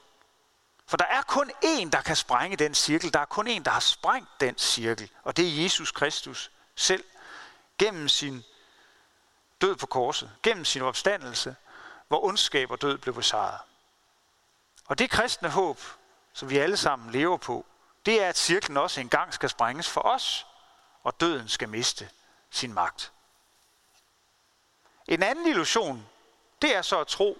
For 0.86 0.96
der 0.96 1.04
er 1.04 1.22
kun 1.22 1.50
én, 1.64 1.90
der 1.90 2.02
kan 2.04 2.16
sprænge 2.16 2.56
den 2.56 2.74
cirkel. 2.74 3.12
Der 3.12 3.20
er 3.20 3.24
kun 3.24 3.48
én, 3.48 3.62
der 3.62 3.70
har 3.70 3.80
sprængt 3.80 4.28
den 4.40 4.58
cirkel. 4.58 5.10
Og 5.22 5.36
det 5.36 5.48
er 5.48 5.62
Jesus 5.62 5.92
Kristus 5.92 6.50
selv. 6.74 7.04
Gennem 7.78 8.08
sin 8.08 8.44
død 9.60 9.76
på 9.76 9.86
korset. 9.86 10.32
Gennem 10.42 10.64
sin 10.64 10.82
opstandelse, 10.82 11.56
hvor 12.08 12.24
ondskab 12.24 12.70
og 12.70 12.82
død 12.82 12.98
blev 12.98 13.14
besejret. 13.14 13.58
Og 14.86 14.98
det 14.98 15.10
kristne 15.10 15.48
håb, 15.48 15.80
som 16.40 16.50
vi 16.50 16.58
alle 16.58 16.76
sammen 16.76 17.10
lever 17.10 17.36
på, 17.36 17.66
det 18.06 18.22
er, 18.22 18.28
at 18.28 18.38
cirklen 18.38 18.76
også 18.76 19.00
engang 19.00 19.34
skal 19.34 19.48
sprænges 19.48 19.88
for 19.88 20.00
os, 20.00 20.46
og 21.02 21.20
døden 21.20 21.48
skal 21.48 21.68
miste 21.68 22.08
sin 22.50 22.72
magt. 22.72 23.12
En 25.06 25.22
anden 25.22 25.46
illusion, 25.46 26.06
det 26.62 26.76
er 26.76 26.82
så 26.82 27.00
at 27.00 27.06
tro, 27.06 27.38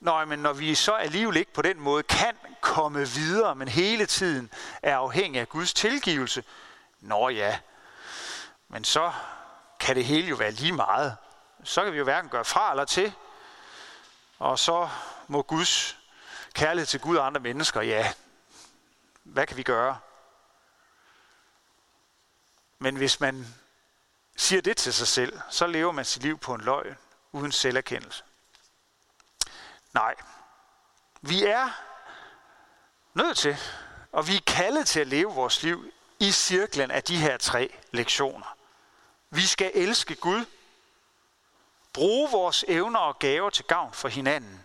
når, 0.00 0.24
men 0.24 0.38
når 0.38 0.52
vi 0.52 0.74
så 0.74 0.92
alligevel 0.92 1.36
ikke 1.36 1.52
på 1.52 1.62
den 1.62 1.80
måde 1.80 2.02
kan 2.02 2.36
komme 2.60 3.08
videre, 3.08 3.54
men 3.54 3.68
hele 3.68 4.06
tiden 4.06 4.50
er 4.82 4.96
afhængig 4.96 5.40
af 5.40 5.48
Guds 5.48 5.74
tilgivelse, 5.74 6.44
nå 7.00 7.28
ja, 7.28 7.58
men 8.68 8.84
så 8.84 9.12
kan 9.80 9.96
det 9.96 10.04
hele 10.04 10.28
jo 10.28 10.36
være 10.36 10.50
lige 10.50 10.72
meget. 10.72 11.16
Så 11.64 11.84
kan 11.84 11.92
vi 11.92 11.98
jo 11.98 12.04
hverken 12.04 12.30
gøre 12.30 12.44
fra 12.44 12.70
eller 12.70 12.84
til, 12.84 13.12
og 14.38 14.58
så 14.58 14.88
må 15.28 15.42
Guds 15.42 15.96
kærlighed 16.54 16.86
til 16.86 17.00
Gud 17.00 17.16
og 17.16 17.26
andre 17.26 17.40
mennesker, 17.40 17.80
ja, 17.80 18.12
hvad 19.22 19.46
kan 19.46 19.56
vi 19.56 19.62
gøre? 19.62 19.98
Men 22.78 22.96
hvis 22.96 23.20
man 23.20 23.46
siger 24.36 24.62
det 24.62 24.76
til 24.76 24.94
sig 24.94 25.08
selv, 25.08 25.40
så 25.50 25.66
lever 25.66 25.92
man 25.92 26.04
sit 26.04 26.22
liv 26.22 26.38
på 26.38 26.54
en 26.54 26.60
løgn, 26.60 26.98
uden 27.32 27.52
selverkendelse. 27.52 28.24
Nej, 29.92 30.14
vi 31.20 31.44
er 31.44 31.68
nødt 33.14 33.36
til, 33.36 33.56
og 34.12 34.28
vi 34.28 34.36
er 34.36 34.40
kaldet 34.46 34.86
til 34.86 35.00
at 35.00 35.06
leve 35.06 35.34
vores 35.34 35.62
liv 35.62 35.92
i 36.20 36.32
cirklen 36.32 36.90
af 36.90 37.02
de 37.02 37.16
her 37.16 37.36
tre 37.36 37.74
lektioner. 37.90 38.56
Vi 39.30 39.46
skal 39.46 39.70
elske 39.74 40.14
Gud, 40.14 40.44
bruge 41.92 42.30
vores 42.30 42.64
evner 42.68 43.00
og 43.00 43.18
gaver 43.18 43.50
til 43.50 43.64
gavn 43.64 43.92
for 43.92 44.08
hinanden, 44.08 44.64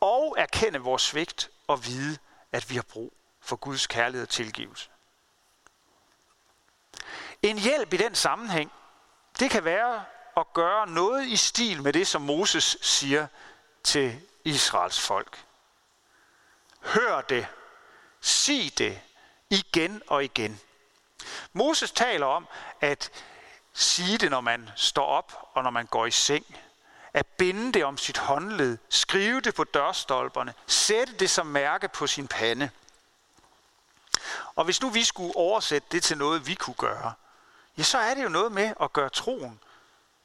og 0.00 0.34
erkende 0.38 0.78
vores 0.78 1.02
svigt 1.02 1.50
og 1.66 1.86
vide, 1.86 2.18
at 2.52 2.70
vi 2.70 2.74
har 2.74 2.82
brug 2.82 3.12
for 3.40 3.56
Guds 3.56 3.86
kærlighed 3.86 4.22
og 4.22 4.28
tilgivelse. 4.28 4.90
En 7.42 7.58
hjælp 7.58 7.92
i 7.92 7.96
den 7.96 8.14
sammenhæng, 8.14 8.72
det 9.38 9.50
kan 9.50 9.64
være 9.64 10.04
at 10.36 10.52
gøre 10.52 10.86
noget 10.86 11.26
i 11.26 11.36
stil 11.36 11.82
med 11.82 11.92
det, 11.92 12.06
som 12.06 12.22
Moses 12.22 12.78
siger 12.80 13.26
til 13.84 14.20
Israels 14.44 15.00
folk. 15.00 15.44
Hør 16.80 17.20
det. 17.20 17.46
Sig 18.20 18.72
det 18.78 19.00
igen 19.50 20.02
og 20.06 20.24
igen. 20.24 20.60
Moses 21.52 21.90
taler 21.90 22.26
om 22.26 22.48
at 22.80 23.10
sige 23.72 24.18
det, 24.18 24.30
når 24.30 24.40
man 24.40 24.70
står 24.76 25.04
op 25.04 25.50
og 25.52 25.62
når 25.62 25.70
man 25.70 25.86
går 25.86 26.06
i 26.06 26.10
seng. 26.10 26.46
At 27.12 27.26
binde 27.26 27.72
det 27.72 27.84
om 27.84 27.98
sit 27.98 28.18
håndled, 28.18 28.78
skrive 28.88 29.40
det 29.40 29.54
på 29.54 29.64
dørstolperne, 29.64 30.54
sætte 30.66 31.14
det 31.14 31.30
som 31.30 31.46
mærke 31.46 31.88
på 31.88 32.06
sin 32.06 32.28
pande. 32.28 32.70
Og 34.54 34.64
hvis 34.64 34.82
nu 34.82 34.88
vi 34.88 35.04
skulle 35.04 35.36
oversætte 35.36 35.88
det 35.92 36.02
til 36.02 36.18
noget, 36.18 36.46
vi 36.46 36.54
kunne 36.54 36.74
gøre, 36.74 37.12
ja, 37.78 37.82
så 37.82 37.98
er 37.98 38.14
det 38.14 38.24
jo 38.24 38.28
noget 38.28 38.52
med 38.52 38.74
at 38.80 38.92
gøre 38.92 39.08
troen 39.08 39.60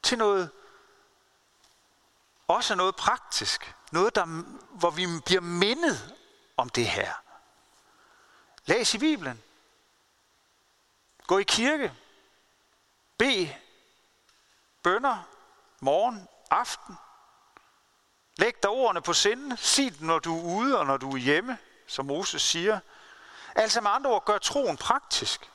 til 0.03 0.17
noget, 0.17 0.49
også 2.47 2.75
noget 2.75 2.95
praktisk. 2.95 3.75
Noget, 3.91 4.15
der, 4.15 4.25
hvor 4.71 4.89
vi 4.89 5.07
bliver 5.25 5.41
mindet 5.41 6.15
om 6.57 6.69
det 6.69 6.87
her. 6.87 7.13
Læs 8.65 8.93
i 8.93 8.97
Bibelen. 8.97 9.43
Gå 11.27 11.37
i 11.37 11.43
kirke. 11.43 11.93
Be 13.17 13.55
bønder 14.85 15.27
morgen, 15.79 16.27
aften. 16.49 16.97
Læg 18.37 18.63
dig 18.63 18.69
ordene 18.69 19.01
på 19.01 19.13
sinden. 19.13 19.57
Sig 19.57 19.99
dem, 19.99 20.07
når 20.07 20.19
du 20.19 20.39
er 20.39 20.43
ude 20.55 20.79
og 20.79 20.85
når 20.85 20.97
du 20.97 21.11
er 21.11 21.17
hjemme, 21.17 21.57
som 21.87 22.05
Moses 22.05 22.41
siger. 22.41 22.79
Altså 23.55 23.81
med 23.81 23.91
andre 23.91 24.09
ord, 24.09 24.25
gør 24.25 24.37
troen 24.37 24.77
praktisk. 24.77 25.49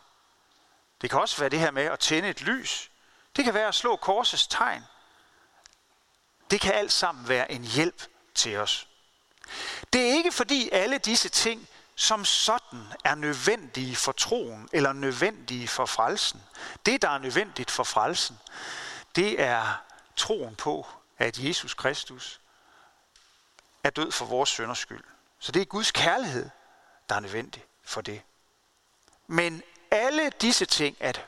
Det 1.00 1.10
kan 1.10 1.20
også 1.20 1.38
være 1.40 1.48
det 1.48 1.60
her 1.60 1.70
med 1.70 1.82
at 1.82 1.98
tænde 1.98 2.28
et 2.28 2.42
lys. 2.42 2.90
Det 3.36 3.44
kan 3.44 3.54
være 3.54 3.68
at 3.68 3.74
slå 3.74 3.96
korsets 3.96 4.46
tegn. 4.46 4.84
Det 6.50 6.60
kan 6.60 6.74
alt 6.74 6.92
sammen 6.92 7.28
være 7.28 7.52
en 7.52 7.64
hjælp 7.64 8.02
til 8.34 8.56
os. 8.56 8.88
Det 9.92 10.00
er 10.00 10.12
ikke 10.12 10.32
fordi 10.32 10.70
alle 10.72 10.98
disse 10.98 11.28
ting 11.28 11.68
som 11.96 12.24
sådan 12.24 12.86
er 13.04 13.14
nødvendige 13.14 13.96
for 13.96 14.12
troen 14.12 14.68
eller 14.72 14.92
nødvendige 14.92 15.68
for 15.68 15.86
frelsen. 15.86 16.42
Det, 16.86 17.02
der 17.02 17.08
er 17.08 17.18
nødvendigt 17.18 17.70
for 17.70 17.84
frelsen, 17.84 18.38
det 19.16 19.40
er 19.40 19.82
troen 20.16 20.56
på, 20.56 20.86
at 21.18 21.38
Jesus 21.38 21.74
Kristus 21.74 22.40
er 23.84 23.90
død 23.90 24.12
for 24.12 24.24
vores 24.24 24.48
sønders 24.48 24.78
skyld. 24.78 25.04
Så 25.38 25.52
det 25.52 25.62
er 25.62 25.66
Guds 25.66 25.92
kærlighed, 25.92 26.50
der 27.08 27.14
er 27.14 27.20
nødvendig 27.20 27.64
for 27.90 28.00
det. 28.00 28.22
Men 29.26 29.62
alle 29.90 30.30
disse 30.40 30.64
ting, 30.64 30.96
at 31.00 31.26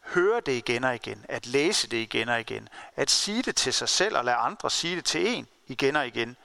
høre 0.00 0.40
det 0.40 0.52
igen 0.52 0.84
og 0.84 0.94
igen, 0.94 1.26
at 1.28 1.46
læse 1.46 1.88
det 1.88 1.96
igen 1.96 2.28
og 2.28 2.40
igen, 2.40 2.68
at 2.96 3.10
sige 3.10 3.42
det 3.42 3.56
til 3.56 3.74
sig 3.74 3.88
selv 3.88 4.16
og 4.16 4.24
lade 4.24 4.36
andre 4.36 4.70
sige 4.70 4.96
det 4.96 5.04
til 5.04 5.26
en 5.28 5.48
igen 5.66 5.96
og 5.96 6.06
igen, 6.06 6.36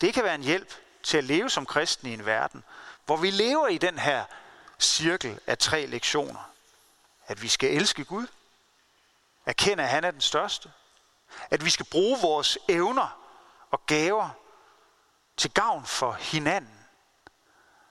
det 0.00 0.14
kan 0.14 0.24
være 0.24 0.34
en 0.34 0.42
hjælp 0.42 0.74
til 1.02 1.18
at 1.18 1.24
leve 1.24 1.50
som 1.50 1.66
kristen 1.66 2.08
i 2.08 2.12
en 2.12 2.26
verden, 2.26 2.64
hvor 3.06 3.16
vi 3.16 3.30
lever 3.30 3.68
i 3.68 3.78
den 3.78 3.98
her 3.98 4.24
cirkel 4.78 5.40
af 5.46 5.58
tre 5.58 5.86
lektioner. 5.86 6.50
At 7.26 7.42
vi 7.42 7.48
skal 7.48 7.70
elske 7.70 8.04
Gud, 8.04 8.26
erkende, 9.46 9.82
at 9.82 9.88
han 9.88 10.04
er 10.04 10.10
den 10.10 10.20
største, 10.20 10.70
at 11.50 11.64
vi 11.64 11.70
skal 11.70 11.86
bruge 11.86 12.18
vores 12.22 12.58
evner 12.68 13.18
og 13.70 13.86
gaver 13.86 14.30
til 15.36 15.50
gavn 15.50 15.86
for 15.86 16.12
hinanden, 16.12 16.77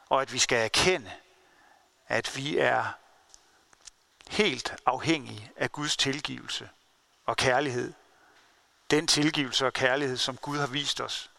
og 0.10 0.22
at 0.22 0.34
vi 0.34 0.40
skal 0.40 0.58
erkende, 0.58 1.12
at 2.08 2.36
vi 2.36 2.58
er 2.58 2.86
helt 4.28 4.76
afhængige 4.86 5.52
af 5.56 5.72
Guds 5.72 5.98
tilgivelse 5.98 6.70
og 7.26 7.38
kærlighed. 7.38 7.94
Den 8.92 9.08
tilgivelse 9.08 9.66
og 9.66 9.74
kærlighed, 9.74 10.18
som 10.18 10.38
Gud 10.38 10.58
har 10.58 10.68
vist 10.68 11.02
os 11.02 11.32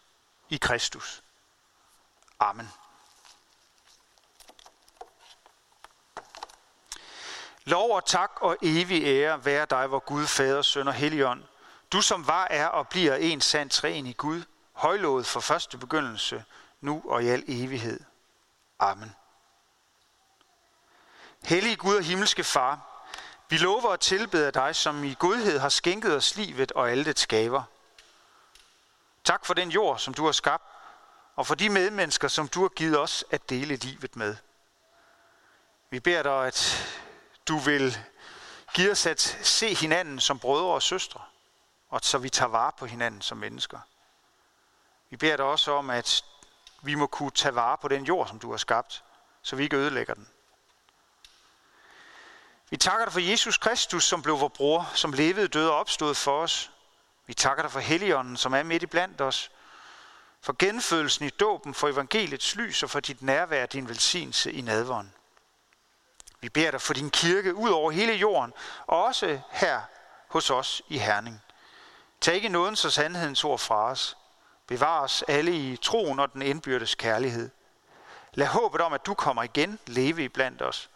i 0.49 0.57
Kristus. 0.57 1.23
Amen. 2.39 2.69
Lov 7.65 7.91
og 7.95 8.05
tak 8.05 8.31
og 8.41 8.57
evig 8.61 9.03
ære 9.03 9.45
være 9.45 9.65
dig, 9.65 9.87
hvor 9.87 9.99
Gud, 9.99 10.27
Fader, 10.27 10.61
Søn 10.61 10.87
og 10.87 10.93
Helligånd. 10.93 11.43
Du 11.91 12.01
som 12.01 12.27
var, 12.27 12.47
er 12.49 12.67
og 12.67 12.87
bliver 12.87 13.15
en 13.15 13.41
sand 13.41 13.69
træen 13.69 14.05
i 14.05 14.13
Gud, 14.13 14.43
højlået 14.73 15.25
for 15.25 15.39
første 15.39 15.77
begyndelse, 15.77 16.43
nu 16.81 17.03
og 17.05 17.23
i 17.23 17.27
al 17.27 17.43
evighed. 17.47 17.99
Amen. 18.79 19.15
Hellige 21.43 21.75
Gud 21.75 21.95
og 21.95 22.03
himmelske 22.03 22.43
Far, 22.43 23.05
vi 23.49 23.57
lover 23.57 23.89
at 23.89 23.99
tilbede 23.99 24.51
dig, 24.51 24.75
som 24.75 25.03
i 25.03 25.15
godhed 25.19 25.59
har 25.59 25.69
skænket 25.69 26.15
os 26.15 26.35
livet 26.35 26.71
og 26.71 26.91
alle 26.91 27.05
det 27.05 27.19
skaber. 27.19 27.63
Tak 29.23 29.45
for 29.45 29.53
den 29.53 29.71
jord, 29.71 29.99
som 29.99 30.13
du 30.13 30.25
har 30.25 30.31
skabt, 30.31 30.63
og 31.35 31.47
for 31.47 31.55
de 31.55 31.69
medmennesker, 31.69 32.27
som 32.27 32.47
du 32.47 32.61
har 32.61 32.69
givet 32.69 32.99
os 32.99 33.25
at 33.31 33.49
dele 33.49 33.75
livet 33.75 34.15
med. 34.15 34.35
Vi 35.89 35.99
beder 35.99 36.23
dig, 36.23 36.47
at 36.47 36.87
du 37.47 37.57
vil 37.57 37.97
give 38.73 38.91
os 38.91 39.05
at 39.05 39.39
se 39.43 39.73
hinanden 39.75 40.19
som 40.19 40.39
brødre 40.39 40.73
og 40.73 40.81
søstre, 40.81 41.21
og 41.89 41.99
så 42.03 42.17
vi 42.17 42.29
tager 42.29 42.49
vare 42.49 42.71
på 42.77 42.85
hinanden 42.85 43.21
som 43.21 43.37
mennesker. 43.37 43.79
Vi 45.09 45.17
beder 45.17 45.37
dig 45.37 45.45
også 45.45 45.71
om, 45.71 45.89
at 45.89 46.25
vi 46.81 46.95
må 46.95 47.07
kunne 47.07 47.31
tage 47.31 47.55
vare 47.55 47.77
på 47.77 47.87
den 47.87 48.03
jord, 48.03 48.27
som 48.27 48.39
du 48.39 48.51
har 48.51 48.57
skabt, 48.57 49.03
så 49.41 49.55
vi 49.55 49.63
ikke 49.63 49.77
ødelægger 49.77 50.13
den. 50.13 50.27
Vi 52.69 52.77
takker 52.77 53.05
dig 53.05 53.13
for 53.13 53.19
Jesus 53.19 53.57
Kristus, 53.57 54.03
som 54.03 54.21
blev 54.21 54.39
vores 54.39 54.53
bror, 54.55 54.91
som 54.93 55.13
levede, 55.13 55.47
døde 55.47 55.71
og 55.71 55.77
opstod 55.77 56.15
for 56.15 56.41
os. 56.41 56.71
Vi 57.25 57.33
takker 57.33 57.63
dig 57.63 57.71
for 57.71 57.79
Helligånden, 57.79 58.37
som 58.37 58.53
er 58.53 58.63
midt 58.63 58.83
i 58.83 58.85
blandt 58.85 59.21
os. 59.21 59.51
For 60.41 60.55
genfødelsen 60.59 61.25
i 61.25 61.29
dåben, 61.29 61.73
for 61.73 61.87
evangeliets 61.87 62.55
lys 62.55 62.83
og 62.83 62.89
for 62.89 62.99
dit 62.99 63.21
nærvær, 63.21 63.65
din 63.65 63.89
velsignelse 63.89 64.51
i 64.51 64.61
nadvånd. 64.61 65.09
Vi 66.41 66.49
beder 66.49 66.71
dig 66.71 66.81
for 66.81 66.93
din 66.93 67.09
kirke 67.09 67.55
ud 67.55 67.69
over 67.69 67.91
hele 67.91 68.13
jorden, 68.13 68.53
og 68.87 69.03
også 69.03 69.39
her 69.49 69.81
hos 70.27 70.49
os 70.49 70.81
i 70.87 70.97
Herning. 70.97 71.41
Tag 72.21 72.35
ikke 72.35 72.49
nådens 72.49 72.85
og 72.85 72.91
sandhedens 72.91 73.43
ord 73.43 73.59
fra 73.59 73.75
os. 73.75 74.17
Bevar 74.69 75.01
os 75.01 75.23
alle 75.27 75.51
i 75.51 75.77
troen 75.77 76.19
og 76.19 76.33
den 76.33 76.41
indbyrdes 76.41 76.95
kærlighed. 76.95 77.49
Lad 78.33 78.47
håbet 78.47 78.81
om, 78.81 78.93
at 78.93 79.05
du 79.05 79.13
kommer 79.13 79.43
igen, 79.43 79.79
leve 79.87 80.23
i 80.23 80.27
blandt 80.27 80.61
os. 80.61 80.89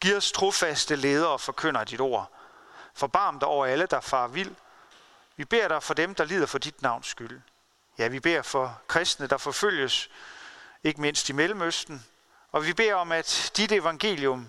Giv 0.00 0.16
os 0.16 0.32
trofaste 0.32 0.96
ledere 0.96 1.28
og 1.28 1.40
forkynder 1.40 1.84
dit 1.84 2.00
ord. 2.00 2.32
Forbarm 2.94 3.38
dig 3.38 3.48
over 3.48 3.66
alle, 3.66 3.86
der 3.86 4.00
far 4.00 4.26
vild. 4.28 4.54
Vi 5.36 5.44
beder 5.44 5.68
dig 5.68 5.82
for 5.82 5.94
dem, 5.94 6.14
der 6.14 6.24
lider 6.24 6.46
for 6.46 6.58
dit 6.58 6.82
navns 6.82 7.06
skyld. 7.06 7.40
Ja, 7.98 8.08
vi 8.08 8.20
beder 8.20 8.42
for 8.42 8.80
kristne, 8.88 9.26
der 9.26 9.36
forfølges, 9.36 10.10
ikke 10.82 11.00
mindst 11.00 11.28
i 11.28 11.32
Mellemøsten, 11.32 12.06
og 12.52 12.66
vi 12.66 12.72
beder 12.72 12.94
om, 12.94 13.12
at 13.12 13.52
dit 13.56 13.72
evangelium 13.72 14.48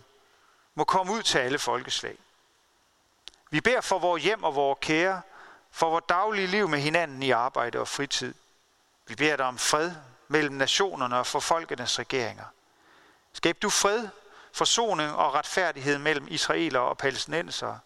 må 0.76 0.84
komme 0.84 1.13
ud 1.13 1.24
til 1.24 1.38
alle 1.38 1.60
folkeslag. 1.60 2.17
Vi 3.50 3.62
beder 3.62 3.82
for 3.82 4.00
vores 4.00 4.24
hjem 4.24 4.43
og 4.43 4.56
vores 4.56 4.78
kære, 4.82 5.21
for 5.76 5.90
vores 5.90 6.06
daglige 6.10 6.48
liv 6.48 6.68
med 6.68 6.80
hinanden 6.80 7.24
i 7.24 7.32
arbejde 7.32 7.80
og 7.80 7.88
fritid. 7.88 8.34
Vi 9.08 9.16
beder 9.16 9.36
dig 9.36 9.46
om 9.46 9.58
fred 9.58 9.92
mellem 10.28 10.56
nationerne 10.56 11.18
og 11.18 11.28
for 11.28 11.40
folkenes 11.40 12.00
regeringer. 12.00 12.46
Skab 13.34 13.58
du 13.62 13.70
fred, 13.70 14.08
forsoning 14.54 15.12
og 15.12 15.34
retfærdighed 15.34 15.98
mellem 15.98 16.28
israelere 16.30 16.84
og 16.84 16.98
palæstinensere. 16.98 17.80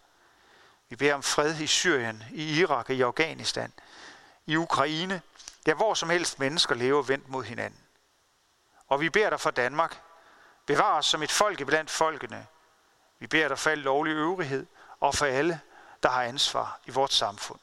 Vi 0.89 0.95
beder 0.95 1.13
om 1.13 1.23
fred 1.23 1.59
i 1.59 1.67
Syrien, 1.67 2.23
i 2.31 2.59
Irak 2.59 2.89
og 2.89 2.95
i 2.95 3.01
Afghanistan, 3.01 3.73
i 4.45 4.55
Ukraine, 4.55 5.21
ja 5.67 5.73
hvor 5.73 5.93
som 5.93 6.09
helst 6.09 6.39
mennesker 6.39 6.75
lever 6.75 7.01
vendt 7.01 7.29
mod 7.29 7.43
hinanden. 7.43 7.79
Og 8.87 9.01
vi 9.01 9.09
beder 9.09 9.29
dig 9.29 9.39
for 9.39 9.51
Danmark, 9.51 10.01
Bevar 10.65 10.97
os 10.97 11.05
som 11.05 11.23
et 11.23 11.31
folk 11.31 11.65
blandt 11.65 11.91
folkene. 11.91 12.47
Vi 13.19 13.27
beder 13.27 13.47
dig 13.47 13.59
for 13.59 13.69
al 13.69 13.77
lovlig 13.77 14.11
øvrighed 14.11 14.65
og 14.99 15.15
for 15.15 15.25
alle, 15.25 15.61
der 16.03 16.09
har 16.09 16.23
ansvar 16.23 16.79
i 16.85 16.91
vores 16.91 17.13
samfund. 17.13 17.59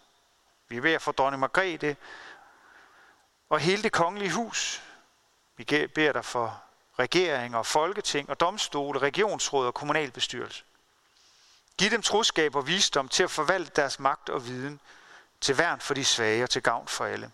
Vi 0.69 0.81
beder 0.81 0.99
for 0.99 1.13
dronning 1.13 1.41
Margrethe 1.41 1.97
og 3.49 3.61
hele 3.61 3.83
det 3.83 3.93
kongelige 3.93 4.33
hus. 4.33 4.83
Vi 5.57 5.65
beder 5.95 6.13
dig 6.13 6.25
for 6.25 6.63
regering 6.99 7.57
og 7.57 7.67
folketing 7.67 8.31
og 8.31 8.41
domstole, 8.41 8.99
regionsråd 8.99 9.67
og 9.67 9.75
kommunalbestyrelse. 9.75 10.65
Giv 11.79 11.91
dem 11.91 12.03
troskab 12.03 12.55
og 12.55 12.67
visdom 12.67 13.09
til 13.09 13.23
at 13.23 13.31
forvalte 13.31 13.73
deres 13.77 13.99
magt 13.99 14.29
og 14.29 14.47
viden 14.47 14.81
til 15.41 15.59
værn 15.59 15.81
for 15.81 15.95
de 15.95 16.05
svage 16.05 16.43
og 16.43 16.51
til 16.51 16.63
gavn 16.63 16.89
for 16.89 17.05
alle. 17.05 17.31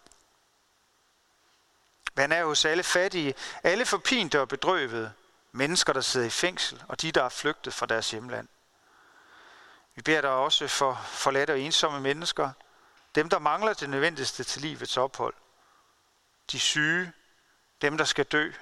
Vand 2.15 2.33
er 2.33 2.45
hos 2.45 2.65
alle 2.65 2.83
fattige, 2.83 3.35
alle 3.63 3.87
forpinte 3.87 4.41
og 4.41 4.49
bedrøvede, 4.49 5.13
mennesker, 5.53 5.93
der 5.93 6.01
sidder 6.01 6.27
i 6.27 6.31
fængsel, 6.31 6.85
og 6.89 7.03
de, 7.03 7.13
der 7.13 7.25
er 7.25 7.29
flygtet 7.29 7.75
fra 7.75 7.87
deres 7.87 8.11
hjemland. 8.11 8.49
Vi 9.95 10.03
beder 10.03 10.21
dig 10.21 10.31
også 10.31 10.69
for 10.69 11.01
forladte 11.05 11.51
og 11.51 11.61
ensomme 11.61 12.01
mennesker, 12.01 12.51
dem, 13.15 13.29
der 13.29 13.39
mangler 13.39 13.73
det 13.73 13.91
nødvendigste 13.91 14.45
til 14.45 14.63
livets 14.63 14.97
ophold, 14.97 15.35
de 16.53 16.61
syge, 16.61 17.13
dem, 17.83 17.97
der 17.99 18.05
skal 18.05 18.25
dø, 18.25 18.53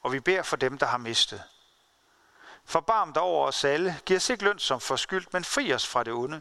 og 0.00 0.12
vi 0.12 0.20
beder 0.20 0.42
for 0.42 0.56
dem, 0.56 0.78
der 0.78 0.86
har 0.86 0.98
mistet. 0.98 1.42
Forbarm 2.64 3.12
dig 3.12 3.22
over 3.22 3.46
os 3.46 3.64
alle, 3.64 4.00
giv 4.06 4.16
os 4.16 4.30
ikke 4.30 4.44
løn 4.44 4.58
som 4.58 4.80
forskyldt, 4.80 5.32
men 5.32 5.44
fri 5.44 5.72
os 5.72 5.86
fra 5.86 6.04
det 6.04 6.12
onde, 6.12 6.40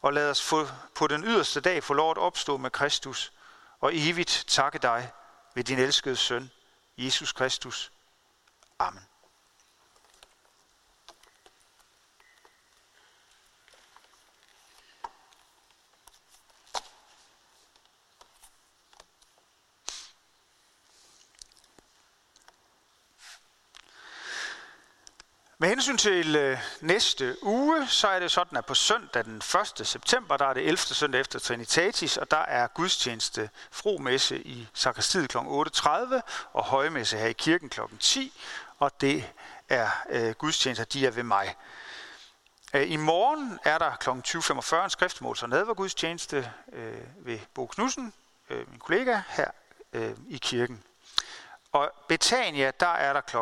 og 0.00 0.12
lad 0.12 0.30
os 0.30 0.42
få, 0.42 0.66
på 0.94 1.06
den 1.06 1.24
yderste 1.24 1.60
dag 1.60 1.84
få 1.84 1.94
lov 1.94 2.10
at 2.10 2.18
opstå 2.18 2.56
med 2.56 2.70
Kristus 2.70 3.32
og 3.80 3.90
evigt 3.94 4.44
takke 4.48 4.78
dig 4.78 5.12
ved 5.54 5.64
din 5.64 5.78
elskede 5.78 6.16
søn, 6.16 6.50
Jesus 6.96 7.32
Kristus. 7.32 7.92
Amen. 8.78 9.09
Med 25.60 25.68
hensyn 25.68 25.96
til 25.96 26.36
øh, 26.36 26.58
næste 26.80 27.36
uge, 27.42 27.88
så 27.88 28.08
er 28.08 28.18
det 28.18 28.30
sådan, 28.30 28.58
at 28.58 28.66
på 28.66 28.74
søndag 28.74 29.24
den 29.24 29.36
1. 29.78 29.86
september, 29.86 30.36
der 30.36 30.46
er 30.46 30.54
det 30.54 30.62
11. 30.62 30.78
søndag 30.78 31.20
efter 31.20 31.38
Trinitatis, 31.38 32.16
og 32.16 32.30
der 32.30 32.36
er 32.36 32.66
gudstjeneste 32.66 33.50
fromesse 33.70 34.42
i 34.42 34.68
Sakristiet 34.74 35.28
kl. 35.28 35.36
8.30 35.38 36.20
og 36.52 36.64
højmesse 36.64 37.16
her 37.16 37.26
i 37.26 37.32
kirken 37.32 37.68
kl. 37.68 37.80
10, 38.00 38.32
og 38.78 39.00
det 39.00 39.24
er 39.68 39.88
øh, 40.10 40.32
gudstjenester, 40.32 40.84
de 40.84 41.06
er 41.06 41.10
ved 41.10 41.22
mig. 41.22 41.54
Øh, 42.74 42.90
I 42.90 42.96
morgen 42.96 43.58
er 43.64 43.78
der 43.78 43.96
kl. 43.96 44.10
20.45 44.10 44.84
en 44.84 44.90
skriftmåls- 44.90 45.42
og 45.42 45.48
nadvergudstjeneste 45.48 46.52
øh, 46.72 47.26
ved 47.26 47.38
Bo 47.54 47.66
Knudsen, 47.66 48.12
øh, 48.50 48.70
min 48.70 48.78
kollega, 48.78 49.20
her 49.28 49.50
øh, 49.92 50.12
i 50.28 50.38
kirken. 50.38 50.84
Og 51.72 51.92
Betania, 52.08 52.72
der 52.80 52.86
er 52.86 53.12
der 53.12 53.20
kl. 53.20 53.36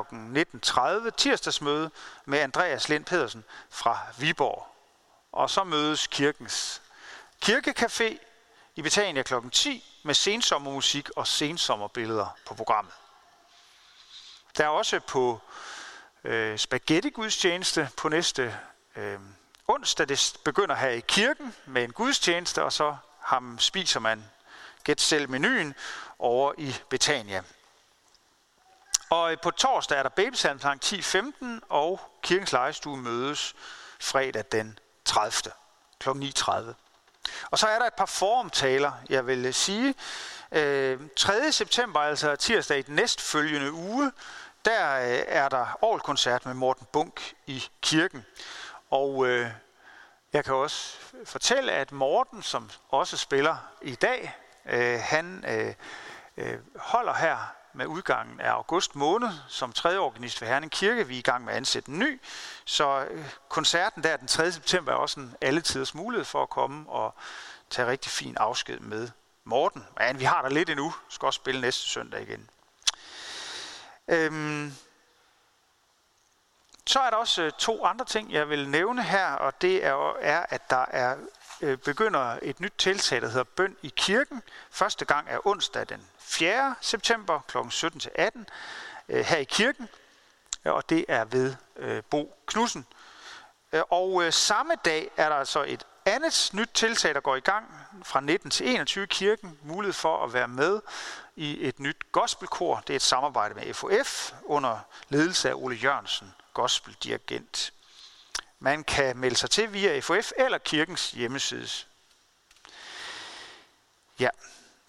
19.30 1.05 1.11
tirsdagsmøde 1.11 1.91
med 2.25 2.39
Andreas 2.39 2.89
Lind 2.89 3.05
Pedersen 3.05 3.45
fra 3.71 3.99
Viborg. 4.19 4.67
Og 5.33 5.51
så 5.51 5.65
mødes 5.65 6.07
kirkens 6.07 6.83
kirkecafé 7.45 8.17
i 8.77 8.83
Betania 8.83 9.23
kl. 9.23 9.35
10 9.53 10.01
med 10.03 10.15
sensommermusik 10.15 11.11
og 11.11 11.27
sensommerbilleder 11.27 12.37
på 12.47 12.55
programmet. 12.55 12.95
Der 14.57 14.65
er 14.65 14.69
også 14.69 15.01
på 15.01 15.41
øh, 16.25 16.59
spaghetti-gudstjeneste 16.59 17.89
på 17.97 18.09
næste 18.09 18.59
øh, 18.97 19.21
onsdag. 19.69 20.09
Det 20.09 20.41
begynder 20.45 20.75
her 20.75 20.89
i 20.89 21.01
kirken 21.01 21.55
med 21.67 21.85
en 21.85 21.93
gudstjeneste, 21.93 22.65
og 22.65 22.73
så 22.73 22.97
ham 23.21 23.59
spiser 23.59 24.01
man 24.01 24.25
gæt 24.85 25.01
selv 25.01 25.31
menuen 25.31 25.75
over 26.19 26.53
i 26.59 26.75
Betania. 26.89 27.43
Og 29.11 29.33
øh, 29.33 29.39
på 29.43 29.51
torsdag 29.51 29.99
er 29.99 30.03
der 30.03 30.11
babysalmsang 30.11 30.85
10.15, 30.85 31.47
og 31.69 32.01
kirkens 32.23 32.53
lejestue 32.53 32.97
mødes 32.97 33.55
fredag 34.01 34.45
den 34.53 34.79
30. 35.05 35.53
kl. 35.99 36.09
9.30. 36.09 36.53
Og 37.51 37.59
så 37.59 37.67
er 37.67 37.79
der 37.79 37.87
et 37.87 37.95
par 37.95 38.07
formtaler, 38.07 38.93
jeg 39.09 39.27
vil 39.27 39.47
øh, 39.47 39.55
sige. 39.55 39.95
Øh, 40.53 41.01
3. 41.17 41.53
September, 41.53 42.01
altså 42.01 42.37
tirsdag 42.37 42.79
i 42.79 42.83
den 42.83 42.95
næstfølgende 42.95 43.73
uge, 43.73 44.13
der 44.65 44.97
øh, 44.97 45.23
er 45.27 45.49
der 45.49 45.79
årkoncert 45.83 46.47
med 46.47 46.55
Morten 46.55 46.87
Bunk 46.93 47.35
i 47.47 47.65
kirken. 47.83 48.27
Og 48.91 49.27
øh, 49.27 49.51
jeg 50.33 50.45
kan 50.45 50.55
også 50.55 50.97
fortælle, 51.25 51.73
at 51.73 51.93
Morten, 51.93 52.43
som 52.43 52.71
også 52.89 53.17
spiller 53.17 53.57
i 53.83 53.95
dag, 53.95 54.37
øh, 54.67 55.01
han 55.01 55.45
øh, 56.37 56.59
holder 56.77 57.15
her 57.15 57.58
med 57.73 57.87
udgangen 57.87 58.41
af 58.41 58.51
august 58.51 58.97
måned 58.97 59.29
som 59.49 59.73
tredje 59.73 59.99
organist 59.99 60.41
ved 60.41 60.49
Herning 60.49 60.73
Kirke. 60.73 61.07
Vi 61.07 61.15
er 61.15 61.19
i 61.19 61.23
gang 61.23 61.45
med 61.45 61.53
at 61.53 61.57
ansætte 61.57 61.91
en 61.91 61.99
ny, 61.99 62.21
så 62.65 63.07
øh, 63.11 63.25
koncerten 63.49 64.03
der 64.03 64.17
den 64.17 64.29
3. 64.29 64.53
september 64.53 64.93
er 64.93 64.97
også 64.97 65.21
en 65.21 65.35
alletiders 65.41 65.95
mulighed 65.95 66.25
for 66.25 66.43
at 66.43 66.51
komme 66.51 66.91
og 66.91 67.15
tage 67.71 67.89
rigtig 67.89 68.13
fin 68.13 68.37
afsked 68.37 68.81
med 68.81 69.09
Morten. 69.45 69.87
Men 69.99 70.19
vi 70.19 70.25
har 70.25 70.43
der 70.43 70.49
lidt 70.49 70.71
endnu, 70.71 70.95
skal 71.09 71.27
også 71.27 71.37
spille 71.37 71.61
næste 71.61 71.89
søndag 71.89 72.23
igen. 72.23 72.51
Øhm, 74.09 74.73
så 76.87 77.01
er 77.01 77.11
der 77.11 77.17
også 77.17 77.43
øh, 77.43 77.53
to 77.59 77.85
andre 77.85 78.05
ting, 78.05 78.33
jeg 78.33 78.49
vil 78.49 78.69
nævne 78.69 79.03
her, 79.03 79.33
og 79.33 79.63
det 79.63 79.85
er, 79.85 80.17
er 80.21 80.47
at 80.49 80.71
der 80.71 80.85
er 80.91 81.17
øh, 81.61 81.79
begynder 81.79 82.39
et 82.43 82.61
nyt 82.61 82.73
tiltag, 82.79 83.23
der 83.23 83.29
hedder 83.29 83.45
Bøn 83.45 83.77
i 83.83 83.93
kirken. 83.97 84.43
Første 84.71 85.05
gang 85.05 85.29
er 85.31 85.47
onsdag 85.47 85.89
den 85.89 86.07
4. 86.19 86.75
september 86.81 87.41
kl. 87.49 87.59
17-18 87.59 88.45
øh, 89.09 89.25
her 89.25 89.37
i 89.37 89.45
kirken, 89.45 89.89
øh, 90.65 90.73
og 90.73 90.91
det 90.91 91.05
er 91.09 91.25
ved 91.25 91.55
øh, 91.77 92.03
Bo 92.11 92.39
Knudsen. 92.47 92.87
Øh, 93.73 93.83
og 93.91 94.25
øh, 94.25 94.33
samme 94.33 94.73
dag 94.85 95.11
er 95.17 95.29
der 95.29 95.37
altså 95.37 95.65
et 95.65 95.85
andet 96.05 96.51
nyt 96.53 96.71
tiltag, 96.75 97.15
der 97.15 97.21
går 97.21 97.37
i 97.37 97.41
gang 97.41 97.67
fra 98.05 98.21
19 98.21 98.51
til 98.51 98.69
21 98.69 99.07
kirken. 99.07 99.59
Mulighed 99.63 99.93
for 99.93 100.25
at 100.25 100.33
være 100.33 100.49
med 100.49 100.81
i 101.37 101.69
et 101.69 101.81
nyt 101.81 102.13
gospelkor. 102.13 102.83
Det 102.87 102.91
er 102.91 102.97
et 102.97 103.03
samarbejde 103.03 103.55
med 103.55 103.75
FOF 103.75 104.33
under 104.45 104.79
ledelse 105.09 105.49
af 105.51 105.55
Ole 105.55 105.77
Jørgensen, 105.77 106.35
gospeldirigent. 106.55 107.73
Man 108.61 108.85
kan 108.85 109.17
melde 109.17 109.37
sig 109.37 109.51
til 109.51 109.73
via 109.73 110.01
FOF 110.01 110.33
eller 110.37 110.59
kirkens 110.59 111.11
hjemmeside. 111.11 111.69
Ja, 114.19 114.29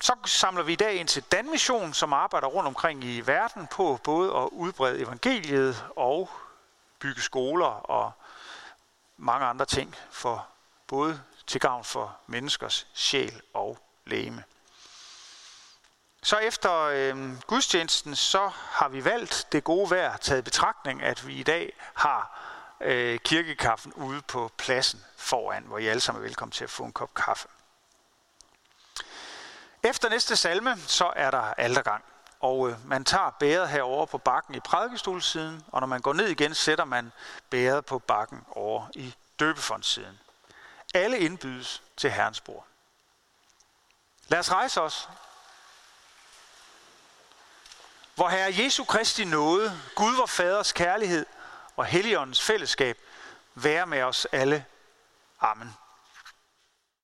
så 0.01 0.15
samler 0.25 0.63
vi 0.63 0.73
i 0.73 0.75
dag 0.75 0.95
ind 0.95 1.07
til 1.07 1.23
Danmission, 1.23 1.93
som 1.93 2.13
arbejder 2.13 2.47
rundt 2.47 2.67
omkring 2.67 3.03
i 3.03 3.21
verden 3.21 3.67
på 3.67 3.99
både 4.03 4.35
at 4.35 4.49
udbrede 4.51 4.99
evangeliet 4.99 5.85
og 5.95 6.29
bygge 6.99 7.21
skoler 7.21 7.65
og 7.65 8.11
mange 9.17 9.45
andre 9.45 9.65
ting 9.65 9.95
for 10.11 10.47
både 10.87 11.21
til 11.47 11.61
gavn 11.61 11.83
for 11.83 12.17
menneskers 12.27 12.87
sjæl 12.93 13.41
og 13.53 13.77
læme. 14.05 14.43
Så 16.23 16.37
efter 16.37 16.81
øh, 16.81 17.41
gudstjenesten, 17.41 18.15
så 18.15 18.47
har 18.47 18.87
vi 18.87 19.05
valgt 19.05 19.47
det 19.51 19.63
gode 19.63 19.89
vejr, 19.89 20.17
taget 20.17 20.43
betragtning, 20.43 21.01
at 21.01 21.27
vi 21.27 21.33
i 21.33 21.43
dag 21.43 21.73
har 21.93 22.39
øh, 22.81 23.19
kirkekaffen 23.19 23.93
ude 23.93 24.21
på 24.21 24.51
pladsen 24.57 25.05
foran, 25.17 25.63
hvor 25.63 25.77
I 25.77 25.87
alle 25.87 25.99
sammen 25.99 26.23
er 26.23 26.27
velkommen 26.27 26.51
til 26.51 26.63
at 26.63 26.69
få 26.69 26.83
en 26.83 26.91
kop 26.91 27.13
kaffe. 27.13 27.47
Efter 29.83 30.09
næste 30.09 30.35
salme, 30.35 30.77
så 30.87 31.13
er 31.15 31.31
der 31.31 31.53
altergang. 31.53 32.03
Og 32.39 32.69
øh, 32.69 32.87
man 32.87 33.05
tager 33.05 33.29
bæret 33.39 33.69
herover 33.69 34.05
på 34.05 34.17
bakken 34.17 34.55
i 34.55 34.59
prædikestolsiden, 34.59 35.65
og 35.67 35.81
når 35.81 35.87
man 35.87 36.01
går 36.01 36.13
ned 36.13 36.27
igen, 36.27 36.55
sætter 36.55 36.85
man 36.85 37.11
bæret 37.49 37.85
på 37.85 37.99
bakken 37.99 38.45
over 38.51 38.87
i 38.93 39.15
døbefondssiden. 39.39 40.19
Alle 40.93 41.19
indbydes 41.19 41.83
til 41.97 42.11
Herrens 42.11 42.41
bord. 42.41 42.65
Lad 44.27 44.39
os 44.39 44.51
rejse 44.51 44.81
os. 44.81 45.09
Hvor 48.15 48.29
Herre 48.29 48.53
Jesu 48.63 48.83
Kristi 48.83 49.25
nåde, 49.25 49.81
Gud 49.95 50.15
vor 50.15 50.25
Faders 50.25 50.71
kærlighed 50.71 51.25
og 51.79 51.85
Helligåndens 51.85 52.41
fællesskab 52.41 52.97
være 53.55 53.85
med 53.85 54.03
os 54.03 54.27
alle. 54.31 54.65
Amen. 55.39 55.73